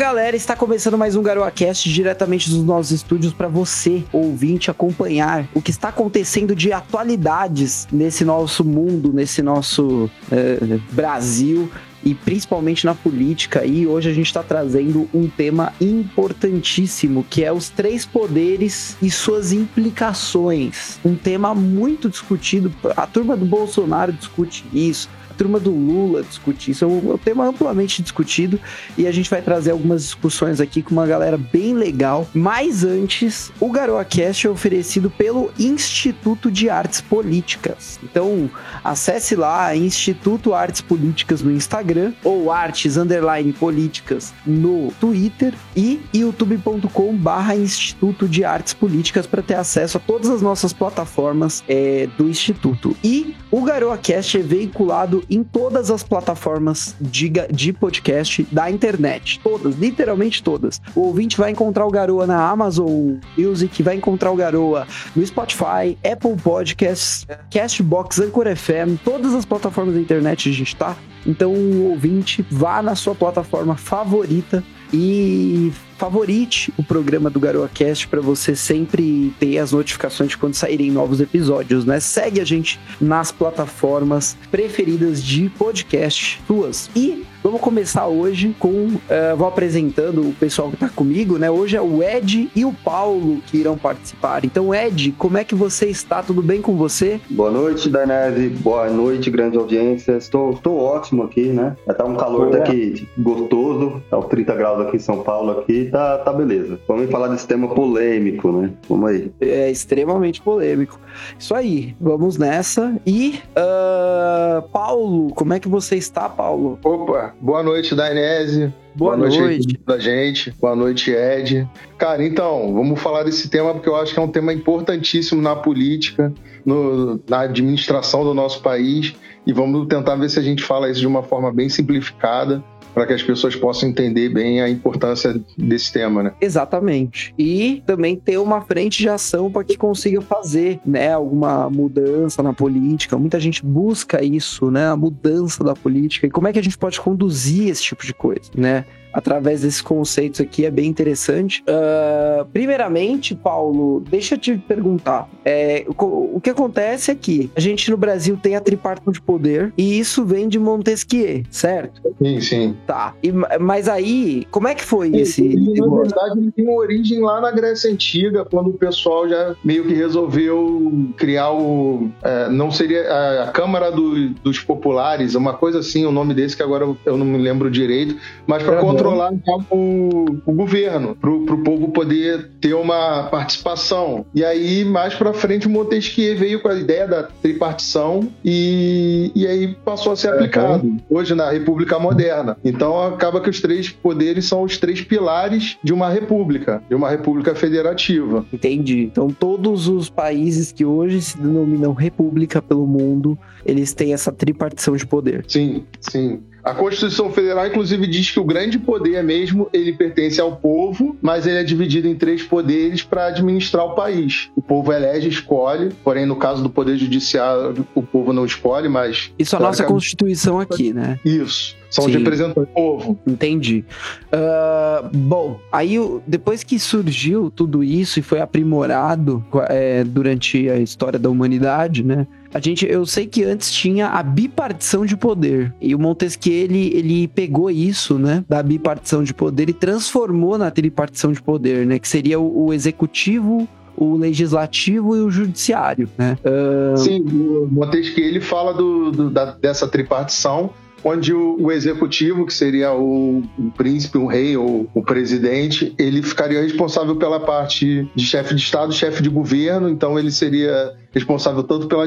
[0.00, 5.60] galera, está começando mais um GaroaCast diretamente dos nossos estúdios para você, ouvinte, acompanhar o
[5.60, 11.70] que está acontecendo de atualidades nesse nosso mundo, nesse nosso eh, Brasil
[12.02, 13.66] e principalmente na política.
[13.66, 19.10] E hoje a gente está trazendo um tema importantíssimo, que é os três poderes e
[19.10, 20.98] suas implicações.
[21.04, 22.72] Um tema muito discutido.
[22.96, 26.72] A turma do Bolsonaro discute isso turma do Lula discutir.
[26.72, 28.60] Isso é um, tema amplamente discutido
[28.98, 32.28] e a gente vai trazer algumas discussões aqui com uma galera bem legal.
[32.34, 37.98] Mas antes, o GaroaCast é oferecido pelo Instituto de Artes Políticas.
[38.04, 38.50] Então,
[38.84, 47.16] acesse lá Instituto Artes Políticas no Instagram ou Artes Underline Políticas no Twitter e youtube.com
[47.16, 52.28] barra Instituto de Artes Políticas para ter acesso a todas as nossas plataformas é, do
[52.28, 52.94] Instituto.
[53.02, 59.40] E o GaroaCast é veiculado em todas as plataformas de, de podcast da internet.
[59.42, 60.80] Todas, literalmente todas.
[60.94, 65.96] O ouvinte vai encontrar o Garoa na Amazon Music, vai encontrar o Garoa no Spotify,
[66.04, 70.96] Apple Podcasts, Castbox, Anchor FM, todas as plataformas da internet a gente tá.
[71.26, 78.22] Então, o ouvinte, vá na sua plataforma favorita e favorite o programa do GaroaCast para
[78.22, 82.00] você sempre ter as notificações de quando saírem novos episódios, né?
[82.00, 86.88] Segue a gente nas plataformas preferidas de podcast suas.
[86.96, 88.68] E Vamos começar hoje com.
[88.68, 91.50] Uh, vou apresentando o pessoal que está comigo, né?
[91.50, 94.44] Hoje é o Ed e o Paulo que irão participar.
[94.44, 96.22] Então, Ed, como é que você está?
[96.22, 97.18] Tudo bem com você?
[97.30, 98.50] Boa noite, Danese.
[98.50, 100.18] Boa noite, grande audiência.
[100.18, 101.76] Estou, estou ótimo aqui, né?
[101.96, 104.02] Tá um calor daqui gostoso.
[104.10, 105.86] Tá os 30 graus aqui em São Paulo aqui.
[105.86, 106.78] Tá, tá beleza.
[106.86, 108.70] Vamos falar desse tema polêmico, né?
[108.86, 109.32] Vamos aí.
[109.40, 111.00] É extremamente polêmico.
[111.38, 111.96] Isso aí.
[111.98, 113.00] Vamos nessa.
[113.06, 116.78] E, uh, Paulo, como é que você está, Paulo?
[116.84, 118.72] Opa, boa noite, Dainese.
[118.94, 119.80] Boa, boa noite, noite.
[119.86, 120.50] da gente.
[120.60, 121.68] Boa noite, Ed.
[121.98, 125.54] Cara, então, vamos falar desse tema porque eu acho que é um tema importantíssimo na
[125.54, 126.32] política,
[126.64, 129.14] no, na administração do nosso país
[129.46, 132.62] e vamos tentar ver se a gente fala isso de uma forma bem simplificada
[132.94, 136.32] para que as pessoas possam entender bem a importância desse tema, né?
[136.40, 137.34] Exatamente.
[137.38, 142.52] E também ter uma frente de ação para que consiga fazer, né, alguma mudança na
[142.52, 143.16] política.
[143.16, 146.78] Muita gente busca isso, né, a mudança da política e como é que a gente
[146.78, 148.84] pode conduzir esse tipo de coisa, né?
[149.12, 151.62] Através desses conceitos aqui é bem interessante.
[151.62, 155.28] Uh, primeiramente, Paulo, deixa eu te perguntar.
[155.44, 159.20] É, o, o, que acontece é que a gente no Brasil tem a tripartite de
[159.20, 162.00] poder e isso vem de Montesquieu, certo?
[162.22, 162.76] Sim, sim.
[162.86, 163.14] Tá.
[163.22, 165.42] E, mas aí, como é que foi esse.
[165.42, 169.84] na verdade, ele tem uma origem lá na Grécia Antiga, quando o pessoal já meio
[169.86, 172.10] que resolveu criar o.
[172.22, 176.56] É, não seria a, a Câmara do, dos Populares, uma coisa assim, o nome desse
[176.56, 178.16] que agora eu, não me lembro direito,
[178.46, 184.24] mas para controlar então, o, o governo, para o povo poder ter uma participação.
[184.34, 189.46] E aí, mais para frente, o Montesquieu veio com a ideia da tripartição e, e
[189.46, 190.98] aí passou a ser aplicado uhum.
[191.08, 192.56] hoje na República Moderna.
[192.64, 197.08] Então, acaba que os três poderes são os três pilares de uma república, de uma
[197.08, 198.44] república federativa.
[198.52, 199.02] Entendi.
[199.02, 204.96] Então, todos os países que hoje se denominam república pelo mundo, eles têm essa tripartição
[204.96, 205.44] de poder.
[205.48, 206.40] Sim, sim.
[206.62, 211.46] A Constituição Federal, inclusive, diz que o grande poder mesmo ele pertence ao povo, mas
[211.46, 214.50] ele é dividido em três poderes para administrar o país.
[214.54, 219.32] O povo elege, escolhe, porém, no caso do Poder Judiciário, o povo não escolhe, mas.
[219.38, 221.18] Isso é a nossa Constituição aqui, né?
[221.24, 221.76] Isso.
[221.90, 222.10] São Sim.
[222.10, 223.18] os representantes do povo.
[223.26, 223.84] Entendi.
[224.32, 231.18] Uh, bom, aí depois que surgiu tudo isso e foi aprimorado é, durante a história
[231.18, 232.28] da humanidade, né?
[232.52, 235.72] A gente, eu sei que antes tinha a bipartição de poder.
[235.80, 238.44] E o Montesquieu, ele, ele pegou isso, né?
[238.48, 241.98] Da bipartição de poder e transformou na tripartição de poder, né?
[241.98, 246.36] Que seria o, o executivo, o legislativo e o judiciário, né?
[246.44, 246.96] Uh...
[246.96, 250.70] Sim, o Montesquieu ele fala do, do da, dessa tripartição
[251.04, 256.22] onde o, o, executivo, que seria o, o, príncipe, o rei ou o presidente, ele
[256.22, 261.62] ficaria responsável pela parte de chefe de Estado, chefe de governo, então ele seria responsável
[261.62, 262.06] tanto pela,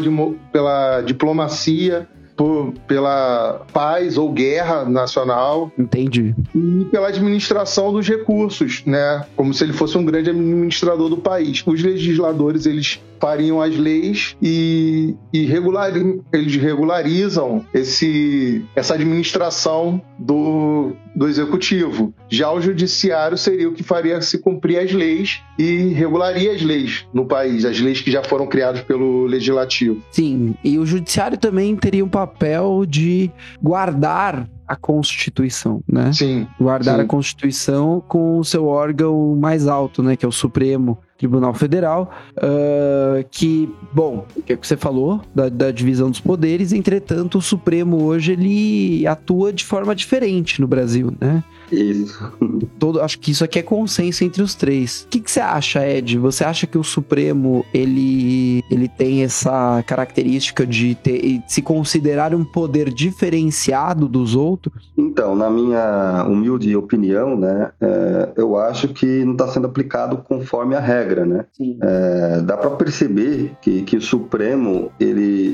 [0.51, 5.71] pela diplomacia por, pela paz ou guerra nacional.
[5.77, 6.35] Entendi.
[6.56, 9.25] E pela administração dos recursos, né?
[9.35, 11.63] Como se ele fosse um grande administrador do país.
[11.65, 15.94] Os legisladores, eles fariam as leis e, e regular,
[16.33, 22.13] eles regularizam esse, essa administração do, do executivo.
[22.30, 27.06] Já o judiciário seria o que faria se cumprir as leis e regularia as leis
[27.13, 30.01] no país, as leis que já foram criadas pelo legislativo.
[30.12, 33.31] Sim, e o judiciário também teria um papel de
[33.62, 36.12] guardar a Constituição, né?
[36.12, 36.48] Sim.
[36.60, 37.02] Guardar sim.
[37.02, 40.16] a Constituição com o seu órgão mais alto, né?
[40.16, 45.72] Que é o Supremo Tribunal Federal, uh, que, bom, o que você falou da, da,
[45.72, 51.42] divisão dos poderes, entretanto, o Supremo hoje ele atua de forma diferente no Brasil, né?
[51.71, 52.31] Isso.
[52.80, 55.04] Todo, acho que isso aqui é consenso entre os três.
[55.04, 56.18] O que, que você acha, Ed?
[56.18, 62.44] Você acha que o Supremo ele, ele tem essa característica de ter, se considerar um
[62.44, 64.92] poder diferenciado dos outros?
[64.98, 70.75] Então, na minha humilde opinião, né, é, eu acho que não está sendo aplicado conforme
[70.75, 71.45] a regra, né?
[71.81, 75.53] É, dá para perceber que, que o Supremo ele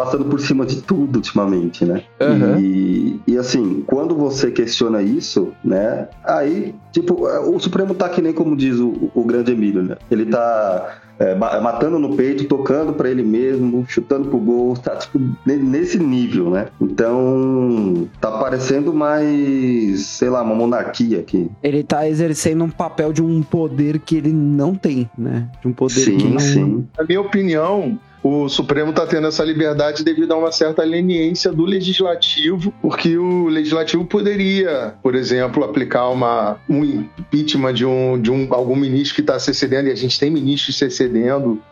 [0.00, 2.02] passando por cima de tudo ultimamente, né?
[2.18, 2.58] Uhum.
[2.58, 6.08] E, e assim, quando você questiona isso, né?
[6.24, 9.98] Aí, tipo, o Supremo tá que nem como diz o, o grande Emílio, né?
[10.10, 15.20] Ele tá é, matando no peito, tocando para ele mesmo, chutando pro gol, tá tipo
[15.44, 16.68] nesse nível, né?
[16.80, 21.50] Então tá parecendo mais, sei lá, uma monarquia aqui.
[21.62, 25.46] Ele tá exercendo um papel de um poder que ele não tem, né?
[25.60, 26.38] De um poder sim, que não...
[26.38, 26.88] sim.
[26.96, 31.64] Na minha opinião, o Supremo está tendo essa liberdade devido a uma certa leniência do
[31.64, 38.52] legislativo, porque o legislativo poderia, por exemplo, aplicar uma, um impeachment de, um, de um,
[38.52, 41.62] algum ministro que está se excedendo, e a gente tem ministros se excedendo.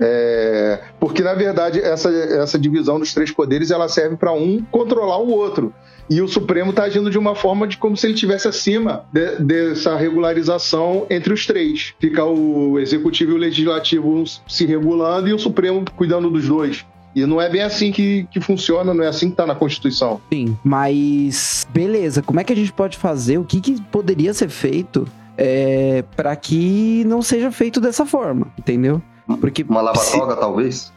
[0.00, 5.18] É, porque, na verdade, essa, essa divisão dos três poderes ela serve para um controlar
[5.18, 5.74] o outro.
[6.10, 9.36] E o Supremo está agindo de uma forma de como se ele estivesse acima de,
[9.36, 11.94] dessa regularização entre os três.
[11.98, 16.86] Fica o executivo e o legislativo se regulando e o Supremo cuidando dos dois.
[17.14, 20.20] E não é bem assim que, que funciona, não é assim que está na Constituição.
[20.32, 23.38] Sim, mas beleza, como é que a gente pode fazer?
[23.38, 25.06] O que, que poderia ser feito
[25.36, 29.02] é, para que não seja feito dessa forma, entendeu?
[29.40, 30.40] Porque uma lava-toga, se...
[30.40, 30.92] talvez?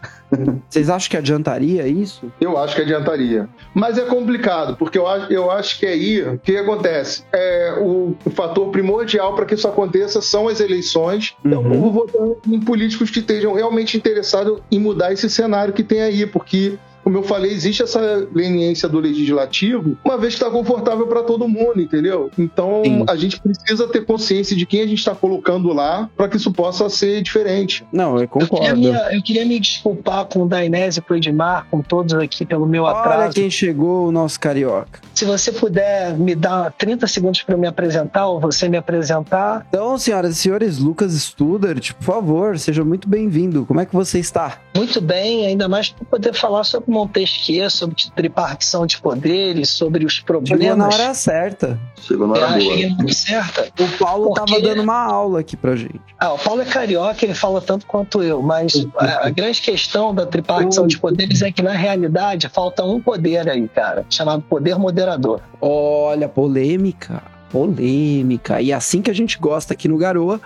[0.69, 2.31] Vocês acham que adiantaria isso?
[2.39, 3.49] Eu acho que adiantaria.
[3.73, 7.23] Mas é complicado, porque eu acho, eu acho que aí o que acontece?
[7.33, 11.35] É, o, o fator primordial para que isso aconteça são as eleições.
[11.43, 11.73] Uhum.
[11.73, 16.01] Eu vou votar em políticos que estejam realmente interessados em mudar esse cenário que tem
[16.01, 21.07] aí, porque como eu falei, existe essa leniência do legislativo, uma vez que está confortável
[21.07, 22.29] para todo mundo, entendeu?
[22.37, 23.05] Então Sim.
[23.07, 26.51] a gente precisa ter consciência de quem a gente está colocando lá para que isso
[26.51, 27.85] possa ser diferente.
[27.91, 28.65] Não, eu concordo.
[28.65, 31.81] Eu queria, me, eu queria me desculpar com o Dainese e com o Edmar, com
[31.81, 33.21] todos aqui pelo meu Olha atraso.
[33.23, 34.99] Olha quem chegou, o nosso carioca.
[35.13, 39.65] Se você puder me dar 30 segundos para me apresentar ou você me apresentar.
[39.69, 43.65] Então, senhoras e senhores, Lucas Studert, por favor, seja muito bem-vindo.
[43.65, 44.59] Como é que você está?
[44.75, 50.19] Muito bem, ainda mais para poder falar sobre Montesquieu, sobre tripartição de poderes, sobre os
[50.19, 50.61] problemas.
[50.61, 51.79] Chegou na hora certa.
[51.99, 53.13] Chegou na hora é, boa.
[53.13, 53.67] Certa.
[53.79, 54.51] O Paulo Porque...
[54.51, 56.01] tava dando uma aula aqui pra gente.
[56.19, 60.13] Ah, o Paulo é carioca, ele fala tanto quanto eu, mas a, a grande questão
[60.13, 64.77] da tripartição de poderes é que, na realidade, falta um poder aí, cara, chamado poder
[64.77, 65.41] moderador.
[65.59, 67.21] Olha, polêmica
[67.51, 70.39] polêmica e assim que a gente gosta aqui no Garoa.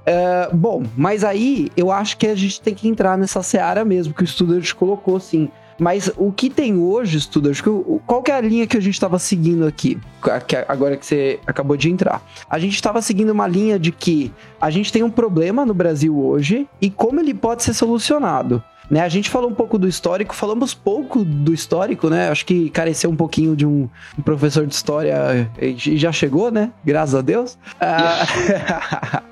[0.00, 4.14] Uh, bom, mas aí eu acho que a gente tem que entrar nessa seara mesmo
[4.14, 5.50] que o Student colocou, assim.
[5.82, 7.60] Mas o que tem hoje, Student,
[8.06, 9.98] qual que é a linha que a gente estava seguindo aqui?
[10.68, 12.22] Agora que você acabou de entrar.
[12.48, 16.16] A gente estava seguindo uma linha de que a gente tem um problema no Brasil
[16.16, 18.62] hoje e como ele pode ser solucionado.
[18.88, 22.28] Né, a gente falou um pouco do histórico, falamos pouco do histórico, né?
[22.28, 26.70] Acho que careceu um pouquinho de um, um professor de história e já chegou, né?
[26.84, 27.58] Graças a Deus.
[27.80, 29.22] Ah,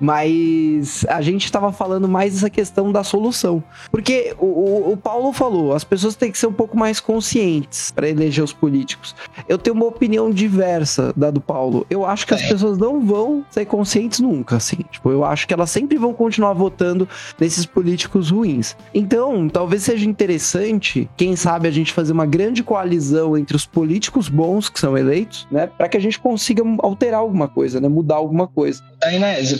[0.00, 3.62] Mas a gente estava falando mais dessa questão da solução.
[3.90, 8.08] Porque o, o, Paulo falou, as pessoas têm que ser um pouco mais conscientes para
[8.08, 9.14] eleger os políticos.
[9.48, 11.86] Eu tenho uma opinião diversa da do Paulo.
[11.88, 14.78] Eu acho que as pessoas não vão ser conscientes nunca, assim.
[14.90, 17.08] Tipo, eu acho que elas sempre vão continuar votando
[17.38, 18.76] nesses políticos ruins.
[18.94, 24.28] Então, talvez seja interessante, quem sabe, a gente fazer uma grande coalizão entre os políticos
[24.28, 25.66] bons que são eleitos, né?
[25.66, 27.88] Para que a gente consiga alterar alguma coisa, né?
[27.88, 28.82] Mudar alguma coisa.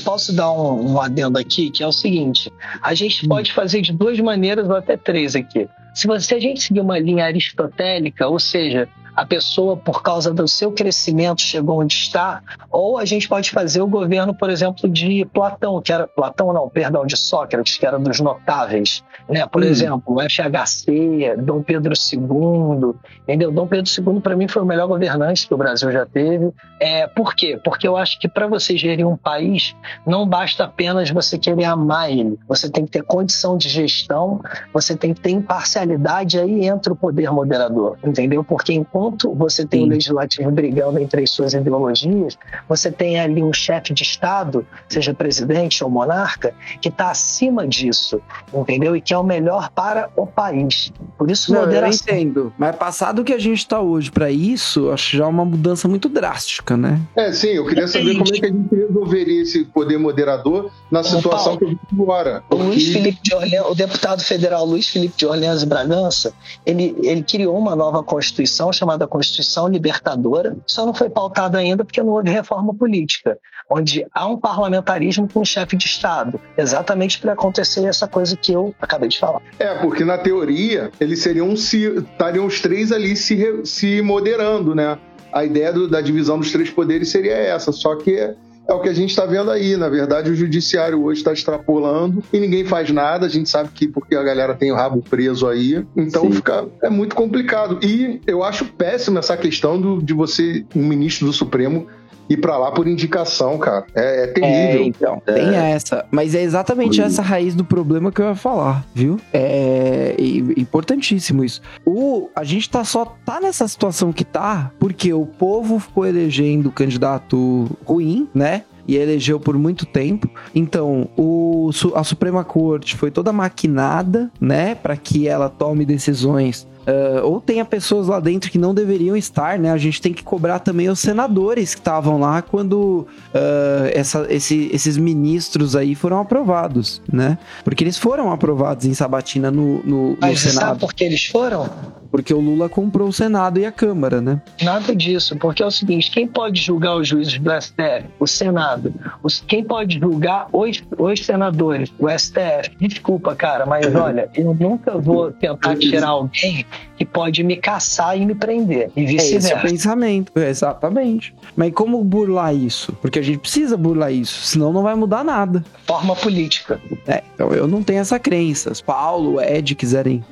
[0.04, 2.52] Posso dar um, um adendo aqui, que é o seguinte:
[2.82, 3.28] a gente hum.
[3.28, 5.68] pode fazer de duas maneiras ou até três aqui.
[5.94, 10.32] Se, você, se a gente seguir uma linha aristotélica, ou seja, a pessoa, por causa
[10.32, 14.86] do seu crescimento, chegou onde está, ou a gente pode fazer o governo, por exemplo,
[14.90, 19.46] de Platão, que era Platão não, perdão, de Sócrates, que era dos notáveis, né?
[19.46, 19.66] Por hum.
[19.66, 23.50] exemplo, o FHC, Dom Pedro II, entendeu?
[23.50, 26.52] Dom Pedro II para mim foi o melhor governante que o Brasil já teve.
[26.78, 27.58] É, por quê?
[27.64, 29.74] Porque eu acho que para você gerir um país,
[30.06, 32.38] não basta apenas você querer amar ele.
[32.46, 34.42] Você tem que ter condição de gestão,
[34.74, 38.44] você tem que ter imparcialidade aí entre o poder moderador, entendeu?
[38.44, 39.86] Porque enquanto enquanto você tem Sim.
[39.86, 42.36] o legislativo brigando entre as suas ideologias,
[42.68, 48.20] você tem ali um chefe de Estado, seja presidente ou monarca, que está acima disso,
[48.52, 48.96] entendeu?
[48.96, 50.92] E que é o melhor para o país.
[51.16, 52.06] Por isso, Não, moderação.
[52.08, 52.52] Eu entendo.
[52.58, 56.08] Mas passado o que a gente está hoje para isso, acho já uma mudança muito
[56.08, 57.00] drástica, né?
[57.14, 57.48] É, sim.
[57.48, 61.58] Eu queria saber como é que a gente resolveria esse poder moderador na situação Paulo,
[61.58, 62.42] que eu vi agora.
[62.48, 62.62] Porque...
[62.62, 66.32] O, Luiz Felipe de Orleans, o deputado federal Luiz Felipe de Orleans e Bragança,
[66.64, 72.00] ele, ele criou uma nova Constituição chamada Constituição Libertadora, só não foi pautada ainda porque
[72.00, 73.36] não houve reforma política,
[73.68, 78.52] onde há um parlamentarismo com um chefe de Estado, exatamente para acontecer essa coisa que
[78.52, 79.42] eu acabei de falar.
[79.58, 84.96] É, porque na teoria eles seriam se estariam os três ali se, se moderando, né?
[85.32, 88.34] A ideia do, da divisão dos três poderes seria essa, só que
[88.68, 89.76] é o que a gente está vendo aí.
[89.76, 93.26] Na verdade, o judiciário hoje está extrapolando e ninguém faz nada.
[93.26, 95.84] A gente sabe que porque a galera tem o rabo preso aí.
[95.96, 97.78] Então fica, é muito complicado.
[97.82, 101.86] E eu acho péssimo essa questão do, de você, um ministro do Supremo,
[102.28, 103.86] ir para lá por indicação, cara.
[103.94, 104.80] É, é terrível.
[104.80, 105.32] É, então, é.
[105.32, 106.04] tem essa.
[106.10, 109.18] Mas é exatamente essa raiz do problema que eu ia falar, viu?
[109.32, 110.14] É
[110.56, 111.60] importantíssimo isso.
[111.84, 116.70] O, a gente tá só tá nessa situação que tá porque o povo ficou elegendo
[116.70, 118.62] candidato ruim, né?
[118.88, 120.30] e elegeu por muito tempo.
[120.54, 127.26] Então, o, a Suprema Corte foi toda maquinada, né, para que ela tome decisões Uh,
[127.26, 129.72] ou tenha pessoas lá dentro que não deveriam estar, né?
[129.72, 134.70] A gente tem que cobrar também os senadores que estavam lá quando uh, essa, esse,
[134.72, 137.38] esses ministros aí foram aprovados, né?
[137.64, 140.66] Porque eles foram aprovados em Sabatina no, no, Mas no Senado.
[140.68, 141.68] Sabe por que eles foram?
[142.16, 144.40] Porque o Lula comprou o Senado e a Câmara, né?
[144.62, 148.06] Nada disso, porque é o seguinte: quem pode julgar os juízes do STF?
[148.18, 148.94] O Senado.
[149.22, 151.92] Os, quem pode julgar os, os senadores?
[151.98, 152.74] O STF.
[152.80, 156.64] Desculpa, cara, mas olha, eu nunca vou tentar tirar alguém
[156.96, 158.90] que pode me caçar e me prender.
[158.96, 159.34] E vice-versa.
[159.34, 161.34] É esse é o pensamento, exatamente.
[161.54, 162.94] Mas como burlar isso?
[163.02, 165.62] Porque a gente precisa burlar isso, senão não vai mudar nada.
[165.86, 166.80] Forma política.
[167.06, 168.72] É, então eu não tenho essa crença.
[168.86, 170.24] Paulo, Ed quiserem.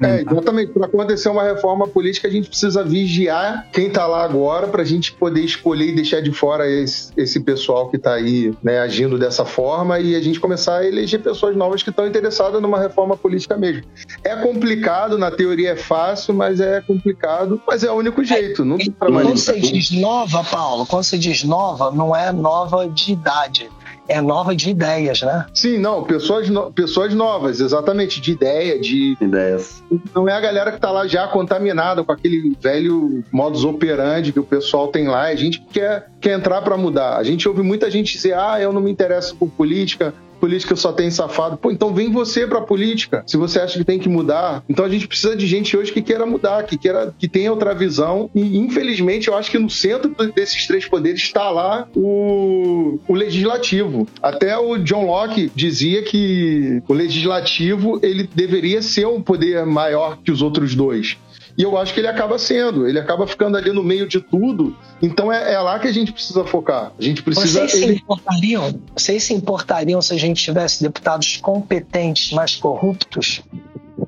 [0.00, 0.72] É, exatamente.
[0.72, 4.84] Para acontecer uma reforma política, a gente precisa vigiar quem tá lá agora para a
[4.84, 9.18] gente poder escolher e deixar de fora esse, esse pessoal que tá aí né, agindo
[9.18, 13.16] dessa forma e a gente começar a eleger pessoas novas que estão interessadas numa reforma
[13.16, 13.82] política mesmo.
[14.22, 18.64] É complicado, na teoria é fácil, mas é complicado, mas é o único jeito.
[18.64, 23.12] Não tem Quando você diz nova, Paulo, quando você diz nova, não é nova de
[23.12, 23.70] idade
[24.08, 25.46] é nova de ideias, né?
[25.54, 29.16] Sim, não, pessoas, no, pessoas novas, exatamente, de ideia, de.
[29.20, 29.82] Ideias.
[30.14, 34.40] Não é a galera que tá lá já contaminada com aquele velho modus operandi que
[34.40, 35.22] o pessoal tem lá.
[35.22, 37.16] A gente que quer, quer entrar para mudar.
[37.16, 40.92] A gente ouve muita gente dizer, ah, eu não me interesso por política, política só
[40.92, 41.56] tem safado.
[41.56, 44.62] Pô, então vem você pra política, se você acha que tem que mudar.
[44.68, 47.74] Então a gente precisa de gente hoje que queira mudar, que queira, que tenha outra
[47.74, 48.30] visão.
[48.34, 54.06] E infelizmente eu acho que no centro desses três poderes está lá o, o legislativo.
[54.22, 60.30] Até o John Locke dizia que o legislativo ele deveria ser um poder maior que
[60.30, 61.16] os outros dois.
[61.58, 64.76] E eu acho que ele acaba sendo, ele acaba ficando ali no meio de tudo.
[65.02, 66.92] Então é, é lá que a gente precisa focar.
[66.96, 67.66] A gente precisa.
[67.66, 68.80] Vocês se importariam?
[68.96, 73.42] Vocês se importariam se a gente tivesse deputados competentes, mas corruptos?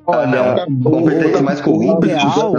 [0.05, 2.09] Olha, competentes mais corruptos.
[2.09, 2.53] Ideal,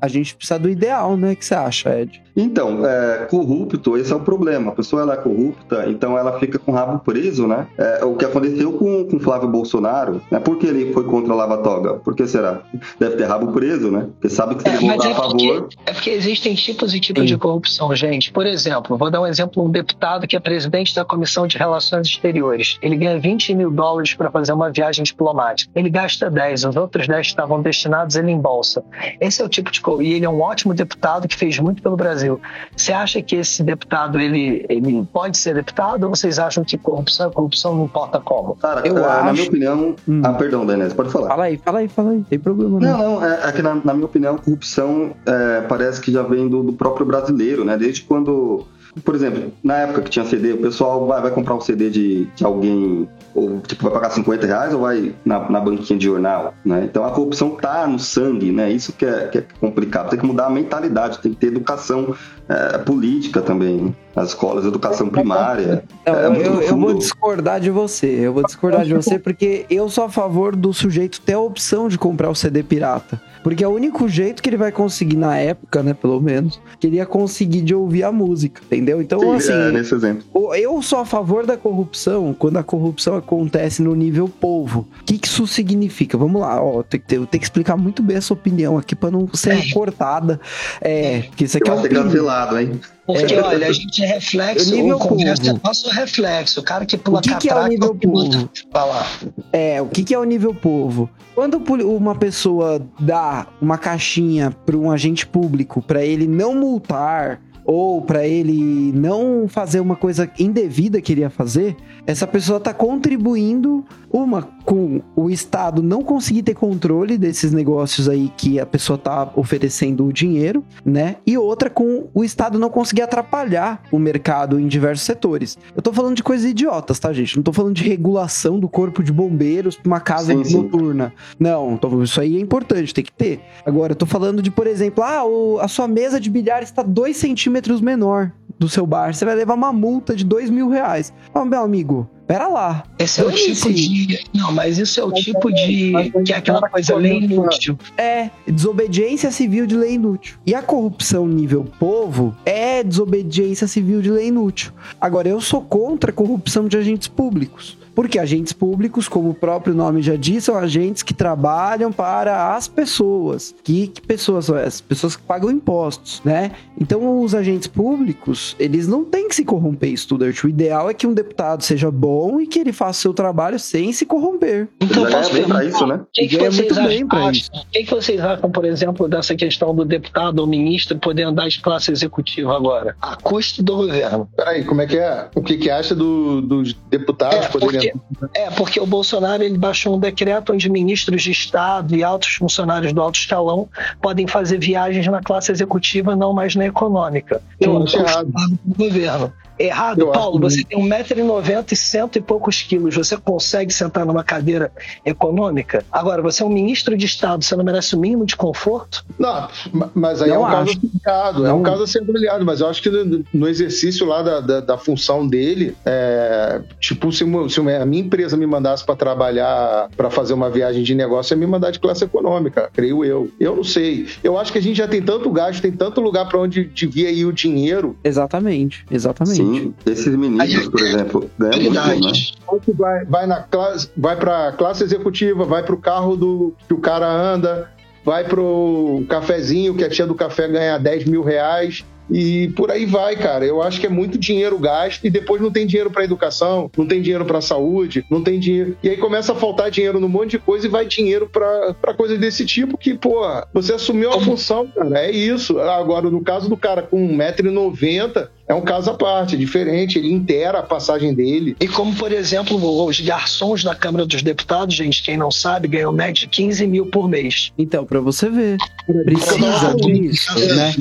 [0.00, 1.32] a gente precisa do ideal, né?
[1.32, 2.22] O que você acha, Ed?
[2.36, 4.70] Então, é, corrupto, esse é o problema.
[4.70, 7.66] A pessoa ela é corrupta, então ela fica com o rabo preso, né?
[7.76, 10.38] É, o que aconteceu com, com Flávio Bolsonaro, né?
[10.38, 11.94] Por que ele foi contra a Lava Toga?
[11.94, 12.60] Por que será?
[12.98, 14.06] Deve ter rabo preso, né?
[14.12, 15.68] Porque sabe que se ele é, votar é a favor.
[15.86, 17.26] É porque existem tipos e tipos Sim.
[17.26, 18.30] de corrupção, gente.
[18.30, 22.06] Por exemplo, vou dar um exemplo: um deputado que é presidente da Comissão de Relações
[22.06, 22.78] Exteriores.
[22.80, 25.72] Ele ganha 20 mil dólares para fazer uma viagem diplomática.
[25.74, 28.82] Ele gasta 10, os outros 10 estavam destinados ele em bolsa.
[29.20, 29.80] Esse é o tipo de.
[30.02, 32.40] E ele é um ótimo deputado que fez muito pelo Brasil.
[32.76, 37.30] Você acha que esse deputado ele, ele pode ser deputado ou vocês acham que corrupção
[37.30, 38.56] corrupção não importa como?
[38.56, 39.24] Cara, eu é, acho...
[39.24, 39.96] na minha opinião.
[40.08, 40.22] Hum.
[40.24, 41.28] Ah, perdão, Denise, pode falar.
[41.28, 42.98] Fala aí, fala aí, fala aí, tem problema não.
[42.98, 46.48] Não, não, é, é que na, na, minha opinião, corrupção é, parece que já vem
[46.48, 47.76] do, do próprio brasileiro, né?
[47.76, 48.66] Desde quando
[49.04, 52.24] por exemplo, na época que tinha CD, o pessoal vai, vai comprar um CD de,
[52.34, 56.54] de alguém, ou tipo, vai pagar 50 reais ou vai na, na banquinha de jornal,
[56.64, 56.82] né?
[56.84, 58.70] Então a corrupção tá no sangue, né?
[58.70, 60.10] Isso que é, que é complicado.
[60.10, 62.14] Tem que mudar a mentalidade, tem que ter educação
[62.48, 65.84] é, política também nas escolas, educação primária.
[66.04, 69.88] Não, é eu, eu, vou discordar de você, eu vou discordar de você porque eu
[69.88, 73.20] sou a favor do sujeito ter a opção de comprar o CD pirata.
[73.42, 76.86] Porque é o único jeito que ele vai conseguir, na época, né, pelo menos, que
[76.86, 79.00] ele ia conseguir de ouvir a música, Entendeu?
[79.00, 80.24] Então, Sim, assim, é, nesse exemplo.
[80.54, 84.88] eu sou a favor da corrupção quando a corrupção acontece no nível povo.
[85.00, 86.16] O que, que isso significa?
[86.16, 88.96] Vamos lá, ó, tem que, ter- eu tenho que explicar muito bem essa opinião aqui
[88.96, 90.40] pra não ser cortada.
[90.80, 92.80] É, porque isso aqui Eu é ser cancelado, hein?
[93.06, 93.40] Porque, É.
[93.42, 95.60] olha, a gente é reflexo, O nível o Congresso povo.
[95.62, 96.60] é nosso reflexo.
[96.60, 98.50] O cara que pula O que que é o catraca, nível pula- povo?
[98.74, 99.06] Lá.
[99.52, 101.08] É, o que, que é o nível povo?
[101.34, 108.00] Quando uma pessoa dá uma caixinha para um agente público para ele não multar ou
[108.00, 113.84] para ele não fazer uma coisa indevida que ele ia fazer, essa pessoa tá contribuindo
[114.10, 119.30] uma com o Estado não conseguir ter controle desses negócios aí que a pessoa tá
[119.36, 121.16] oferecendo o dinheiro, né?
[121.26, 125.58] E outra com o Estado não conseguir atrapalhar o mercado em diversos setores.
[125.76, 127.36] Eu tô falando de coisas idiotas, tá, gente?
[127.36, 130.56] Não tô falando de regulação do corpo de bombeiros pra uma casa Sim, sim.
[130.56, 131.12] noturna.
[131.38, 133.40] Não, tô- isso aí é importante, tem que ter.
[133.66, 136.82] Agora, eu tô falando de, por exemplo, ah, o- a sua mesa de bilhar está
[136.82, 139.14] 2 centímetros menor do seu bar.
[139.14, 141.12] Você vai levar uma multa de 2 mil reais.
[141.34, 142.84] Ó, meu amigo, pera lá.
[142.98, 144.20] Esse é o tipo de.
[144.34, 145.92] Não, mas isso é o tipo de.
[146.24, 147.78] Que é aquela coisa lei inútil.
[147.96, 150.36] É desobediência civil de lei inútil.
[150.46, 154.72] E a corrupção nível povo é desobediência civil de lei inútil.
[155.00, 157.78] Agora, eu sou contra a corrupção de agentes públicos.
[157.98, 162.68] Porque agentes públicos, como o próprio nome já diz, são agentes que trabalham para as
[162.68, 163.52] pessoas.
[163.64, 164.80] Que, que pessoas são essas?
[164.80, 166.52] Pessoas que pagam impostos, né?
[166.80, 170.44] Então, os agentes públicos, eles não têm que se corromper, Studart.
[170.44, 173.58] O ideal é que um deputado seja bom e que ele faça o seu trabalho
[173.58, 174.68] sem se corromper.
[174.80, 175.94] Então, Já ganha posso bem pra perguntar, isso, né?
[175.94, 177.48] O que, que Ganha vocês muito bem pra acham?
[177.60, 181.48] O que, que vocês acham, por exemplo, dessa questão do deputado ou ministro poder andar
[181.48, 182.96] de classe executiva agora?
[183.00, 184.28] A custo do governo.
[184.36, 185.28] Peraí, como é que é?
[185.34, 187.92] O que, que acha do- dos deputados É, poderem.
[188.34, 192.92] É, porque o Bolsonaro ele baixou um decreto onde ministros de Estado e altos funcionários
[192.92, 193.68] do alto escalão
[194.00, 197.40] podem fazer viagens na classe executiva, não mais na econômica.
[197.62, 198.32] Custo errado.
[198.32, 199.32] pago pelo governo.
[199.58, 202.94] Errado, Eu Paulo, acho você tem 1,90m e cento e poucos quilos.
[202.96, 204.70] Você consegue sentar numa cadeira
[205.04, 205.84] econômica?
[205.90, 209.04] Agora, você é um ministro de Estado, você não merece o mínimo de conforto?
[209.18, 210.78] Não, ma- mas aí Não é um caso acho.
[210.86, 211.60] associado, é Não.
[211.60, 212.90] um caso a ser avaliado, mas eu acho que
[213.32, 218.36] no, exercício lá da, da, da função dele, é, tipo, se, se a minha empresa
[218.36, 222.04] me mandasse para trabalhar, para fazer uma viagem de negócio, ia me mandar de classe
[222.04, 223.30] econômica, creio eu.
[223.40, 224.06] Eu não sei.
[224.22, 227.10] Eu acho que a gente já tem tanto gasto, tem tanto lugar para onde devia
[227.10, 229.36] ir o dinheiro, Exatamente, exatamente.
[229.36, 229.47] Sim,
[229.86, 232.58] esses ministros, por exemplo, ganham muito, né?
[232.64, 236.74] Que vai, vai na classe, vai para classe executiva, vai para o carro do que
[236.74, 237.70] o cara anda,
[238.04, 241.84] vai pro cafezinho que a tia do café ganha 10 mil reais.
[242.10, 243.44] E por aí vai, cara.
[243.44, 246.86] Eu acho que é muito dinheiro gasto e depois não tem dinheiro para educação, não
[246.86, 248.76] tem dinheiro para saúde, não tem dinheiro.
[248.82, 252.18] E aí começa a faltar dinheiro num monte de coisa e vai dinheiro para coisas
[252.18, 253.20] desse tipo que, pô,
[253.52, 255.00] você assumiu a função, cara.
[255.00, 255.60] É isso.
[255.60, 259.98] Agora, no caso do cara com 1,90m, é um caso à parte, é diferente.
[259.98, 261.56] Ele inteira a passagem dele.
[261.60, 262.56] E como, por exemplo,
[262.86, 266.86] os garçons da Câmara dos Deputados, gente, quem não sabe, ganham média de 15 mil
[266.86, 267.52] por mês.
[267.58, 268.56] Então, pra você ver,
[269.04, 270.74] precisa disso, né?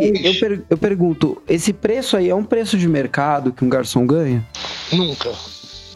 [0.00, 3.68] E Eu, per- eu pergunto, esse preço aí é um preço de mercado que um
[3.68, 4.46] garçom ganha?
[4.92, 5.30] Nunca.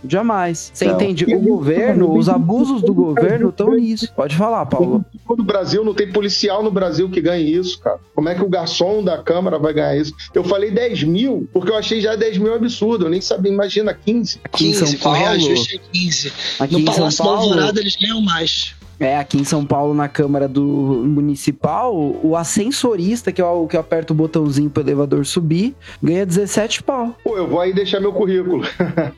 [0.07, 0.71] Jamais.
[0.73, 0.95] Você Não.
[0.95, 1.25] entende?
[1.35, 4.13] O governo, os abusos do governo estão nisso.
[4.15, 5.05] Pode falar, Paulo.
[5.29, 7.99] No Brasil não tem policial no Brasil que ganhe isso, cara.
[8.15, 10.13] Como é que o garçom da Câmara vai ganhar isso?
[10.35, 13.07] Eu falei 10 mil, porque eu achei já 10 mil absurdo.
[13.07, 14.41] Eu nem sabia, imagina, 15.
[14.45, 16.33] Aqui em 15, São com Paulo, reajuste é 15.
[16.61, 18.75] aqui No em São Palácio da Alvorada eles ganham mais.
[18.99, 23.77] É, aqui em São Paulo, na Câmara do Municipal, o ascensorista, que é o que
[23.77, 27.15] aperta o botãozinho pro elevador subir, ganha 17 pau.
[27.25, 28.65] Pô, eu vou aí deixar meu currículo.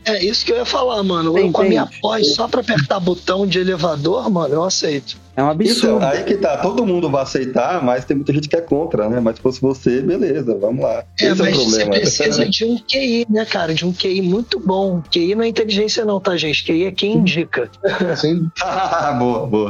[0.05, 1.33] É isso que eu ia falar, mano.
[1.33, 5.17] Você Eu com a minha pós, só pra apertar botão de elevador, mano, eu aceito.
[5.37, 5.97] É um absurdo.
[5.97, 9.07] Então, aí que tá, todo mundo vai aceitar, mas tem muita gente que é contra,
[9.11, 9.21] né?
[9.21, 11.05] Mas se fosse você, beleza, vamos lá.
[11.21, 11.91] É, Esse é o mas você problema.
[12.01, 13.75] precisa de um QI, né, cara?
[13.75, 15.03] De um QI muito bom.
[15.11, 16.65] QI não é inteligência, não, tá, gente?
[16.65, 17.71] QI é quem indica.
[18.11, 19.66] Assim, Ah, boa, boa.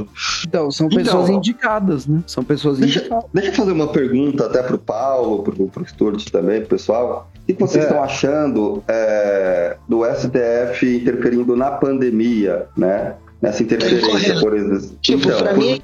[0.47, 1.33] Então, são Então, pessoas ó.
[1.33, 2.23] indicadas, né?
[2.27, 3.25] São pessoas Deixa, indicadas.
[3.33, 7.31] deixa eu fazer uma pergunta até pro Paulo, pro, pro Stuart também, pro pessoal.
[7.43, 7.87] O que vocês É.
[7.89, 13.15] estão achando é, do STF interferindo na pandemia, né?
[13.41, 14.41] Nessa interferência, Incorreto.
[14.41, 14.99] por exemplo.
[15.03, 15.81] Tipo, Então, pra por- mim,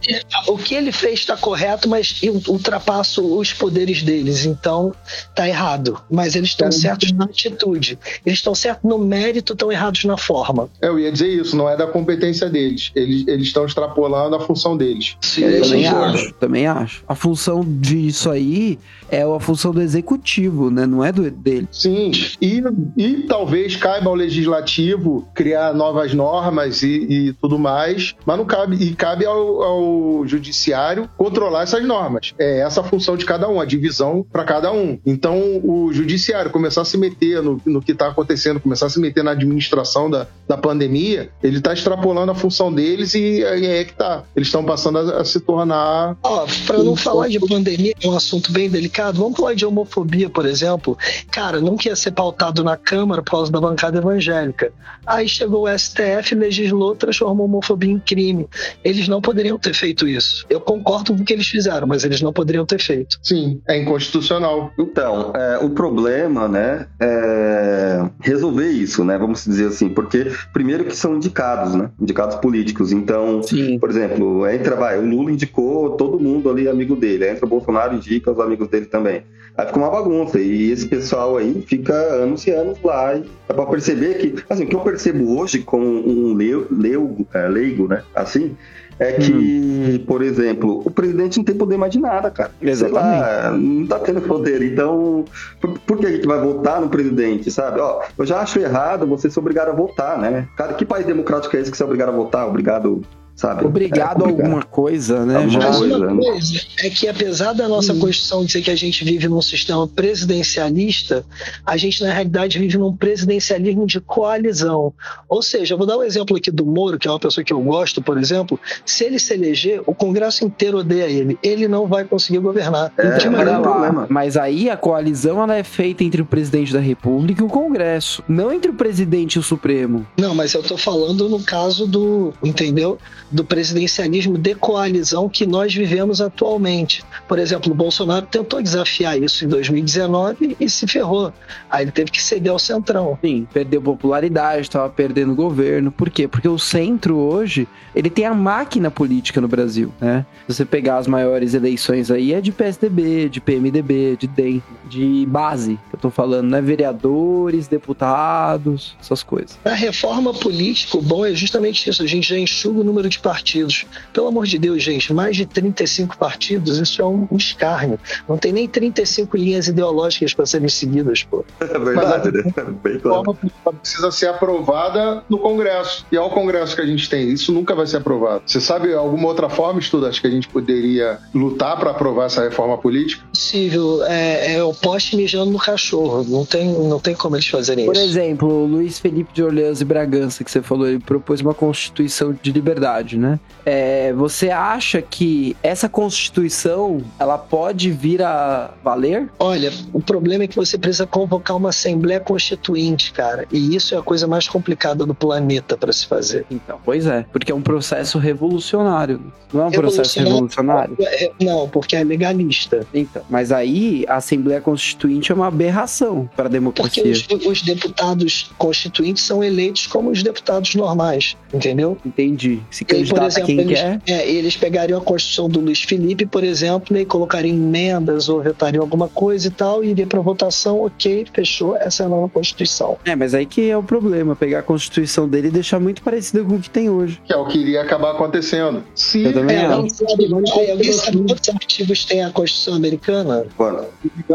[0.48, 4.46] o que ele fez está correto, mas eu ultrapasso os poderes deles.
[4.46, 4.94] Então,
[5.34, 6.00] tá errado.
[6.10, 6.72] Mas eles estão É.
[6.72, 7.98] certos na atitude.
[8.24, 10.68] Eles estão certos no mérito, estão errados na forma.
[10.80, 12.90] eu ia dizer isso, não é da competência deles.
[12.94, 15.16] Eles eles estão extrapolando a função deles.
[15.20, 16.14] Sim, Eu também concordo.
[16.14, 17.04] acho, também acho.
[17.06, 18.78] A função disso aí
[19.10, 20.86] é a função do executivo, né?
[20.86, 21.68] Não é do dele.
[21.70, 22.10] Sim,
[22.40, 22.62] e,
[22.96, 28.76] e talvez caiba ao legislativo criar novas normas e, e tudo mais, mas não cabe,
[28.76, 32.32] e cabe ao, ao judiciário controlar essas normas.
[32.38, 34.98] É essa a função de cada um, a divisão para cada um.
[35.04, 39.00] Então, o judiciário começar a se meter no, no que está acontecendo, começar a se
[39.00, 43.84] meter na administração da, da pandemia, ele está extrapolando a função deles e, e é
[43.84, 44.22] que tá.
[44.36, 46.16] Eles estão passando a, a, se tornar.
[46.22, 50.30] Ó, para não falar de pandemia, é um assunto bem delicado, vamos falar de homofobia,
[50.30, 50.96] por exemplo.
[51.30, 54.72] Cara, não quer ser pautado na Câmara por causa da bancada evangélica.
[55.04, 58.48] Aí chegou o STF, legislou, transformou a homofobia em crime.
[58.84, 60.44] Eles não poderiam ter feito isso.
[60.50, 63.18] Eu concordo com o que eles fizeram, mas eles não poderiam ter feito.
[63.22, 64.70] Sim, é inconstitucional.
[64.78, 70.96] Então, é, o problema, né, é resolver isso, né, vamos dizer assim, porque primeiro que
[70.96, 72.92] são indicados, né, indicados políticos.
[72.92, 73.78] Então, Sim.
[73.78, 77.94] por exemplo, entra, vai, o Lula indicou todo mundo ali amigo dele, entra o Bolsonaro
[77.94, 79.22] indica os amigos dele também.
[79.56, 83.54] Aí fica uma bagunça e esse pessoal aí fica anos e anos lá e dá
[83.54, 88.02] pra perceber que, assim, o que eu percebo hoje como um leigo, é, leigo né,
[88.14, 88.56] assim,
[88.98, 90.04] é que, hum.
[90.06, 92.52] por exemplo, o presidente não tem poder mais de nada, cara.
[92.60, 93.20] Exatamente.
[93.20, 94.62] Lá, não tá tendo poder.
[94.62, 95.24] Então,
[95.60, 97.80] por, por, que a gente vai votar no presidente, sabe?
[97.80, 100.46] Ó, eu já acho errado você ser obrigado a votar, né?
[100.56, 102.46] Cara, que país democrático é esse que você é obrigado a votar?
[102.46, 103.02] Obrigado
[103.42, 103.66] sabe?
[103.66, 105.36] Obrigado é, a alguma coisa, né?
[105.36, 106.22] Alguma Mas coisa, uma né?
[106.22, 107.98] coisa é que apesar da nossa hum.
[107.98, 111.24] Constituição dizer que a gente vive num sistema presidencialista,
[111.66, 114.94] a gente na realidade vive num presidencialismo de coalizão.
[115.28, 117.52] Ou seja, eu vou dar um exemplo aqui do Moro, que é uma pessoa que
[117.52, 118.58] eu gosto, por exemplo.
[118.86, 121.36] Se ele se eleger, o Congresso inteiro odeia ele.
[121.42, 122.92] Ele não vai conseguir governar.
[122.96, 124.06] É, mas, problema.
[124.08, 128.22] mas aí a coalizão ela é feita entre o presidente da República e o Congresso,
[128.28, 130.06] não entre o presidente e o Supremo.
[130.16, 132.98] Não, mas eu tô falando no caso do, entendeu?
[133.32, 137.02] Do presidencialismo de coalizão que nós vivemos atualmente.
[137.26, 141.32] Por exemplo, o Bolsonaro tentou desafiar isso em 2019 e se ferrou.
[141.70, 143.18] Aí ele teve que ceder ao centrão.
[143.22, 145.90] Sim, perdeu popularidade, estava perdendo governo.
[145.90, 146.28] Por quê?
[146.28, 150.26] Porque o centro hoje, ele tem a máquina política no Brasil, né?
[150.46, 155.26] Se você pegar as maiores eleições aí, é de PSDB, de PMDB, de DEM, de
[155.26, 156.60] base, que eu tô falando, né?
[156.60, 159.58] Vereadores, deputados, essas coisas.
[159.64, 162.02] A reforma política, o bom é justamente isso.
[162.02, 163.86] A gente já enxuga o número de partidos.
[164.12, 167.98] Pelo amor de Deus, gente, mais de 35 partidos, isso é um escárnio.
[168.28, 171.44] Não tem nem 35 linhas ideológicas para serem seguidas, pô.
[171.62, 172.52] É verdade, Mas, né?
[172.82, 173.36] Bem claro.
[173.80, 176.04] precisa ser aprovada no Congresso.
[176.12, 177.30] E é o Congresso que a gente tem.
[177.30, 178.42] Isso nunca vai ser aprovado.
[178.46, 182.76] Você sabe alguma outra forma, Estudas, que a gente poderia lutar para aprovar essa reforma
[182.76, 183.24] política?
[183.32, 184.04] Possível.
[184.04, 186.24] É, é o poste mijando no cachorro.
[186.24, 188.02] Não tem, não tem como eles fazerem Por isso.
[188.02, 191.54] Por exemplo, o Luiz Felipe de Orleans e Bragança, que você falou, ele propôs uma
[191.54, 193.38] constituição de liberdade, né?
[193.64, 199.28] É, você acha que essa constituição ela pode vir a valer?
[199.38, 203.98] Olha, o problema é que você precisa convocar uma assembleia constituinte, cara, e isso é
[203.98, 206.44] a coisa mais complicada do planeta para se fazer.
[206.50, 209.20] Então, pois é, porque é um processo revolucionário.
[209.52, 210.96] Não é um processo revolucionário?
[211.00, 212.86] É, não, porque é legalista.
[212.92, 217.02] Então, mas aí a assembleia constituinte é uma aberração para a democracia.
[217.02, 221.98] Porque os, os deputados constituintes são eleitos como os deputados normais, entendeu?
[222.04, 222.60] Entendi.
[222.70, 223.80] Se candidata exemplo, eles.
[224.06, 228.82] É, eles pegariam a Constituição do Luiz Felipe, por exemplo, e colocariam emendas ou vetariam
[228.82, 232.98] alguma coisa e tal, e iria para votação, ok, fechou, essa é a nova Constituição.
[233.04, 236.44] É, mas aí que é o problema, pegar a Constituição dele e deixar muito parecida
[236.44, 237.20] com o que tem hoje.
[237.24, 238.82] Que é o que iria acabar acontecendo.
[238.94, 239.72] Sim, Eu também é, acho.
[239.72, 243.46] Alguém sabe quantos artigos tem a Constituição americana?
[243.56, 243.86] Quando?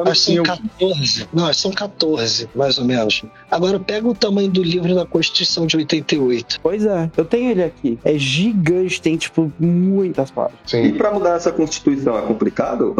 [0.05, 1.27] Acho que são 14.
[1.33, 3.23] Não, são 14, mais ou menos.
[3.49, 6.59] Agora pega o tamanho do livro da Constituição de 88.
[6.61, 7.99] Pois é, eu tenho ele aqui.
[8.03, 10.59] É gigante, tem, tipo, muitas páginas.
[10.65, 10.83] Sim.
[10.83, 12.95] E pra mudar essa Constituição é complicado?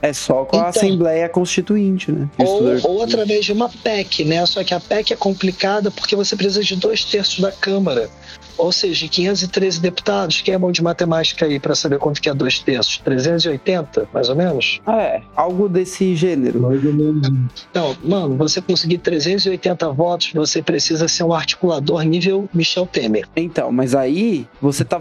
[0.00, 2.28] É só com a então, Assembleia Constituinte, né?
[2.38, 4.44] Ou, ou através de uma PEC, né?
[4.46, 8.10] Só que a PEC é complicada porque você precisa de dois terços da Câmara.
[8.56, 12.34] Ou seja, 513 deputados, quem é bom de matemática aí para saber quanto que é
[12.34, 12.98] dois terços?
[12.98, 14.80] 380, mais ou menos?
[14.86, 16.60] Ah, é, algo desse gênero.
[16.60, 17.28] Mais ou menos.
[17.70, 23.26] Então, mano, você conseguir 380 votos, você precisa ser um articulador nível Michel Temer.
[23.36, 25.00] Então, mas aí você tá.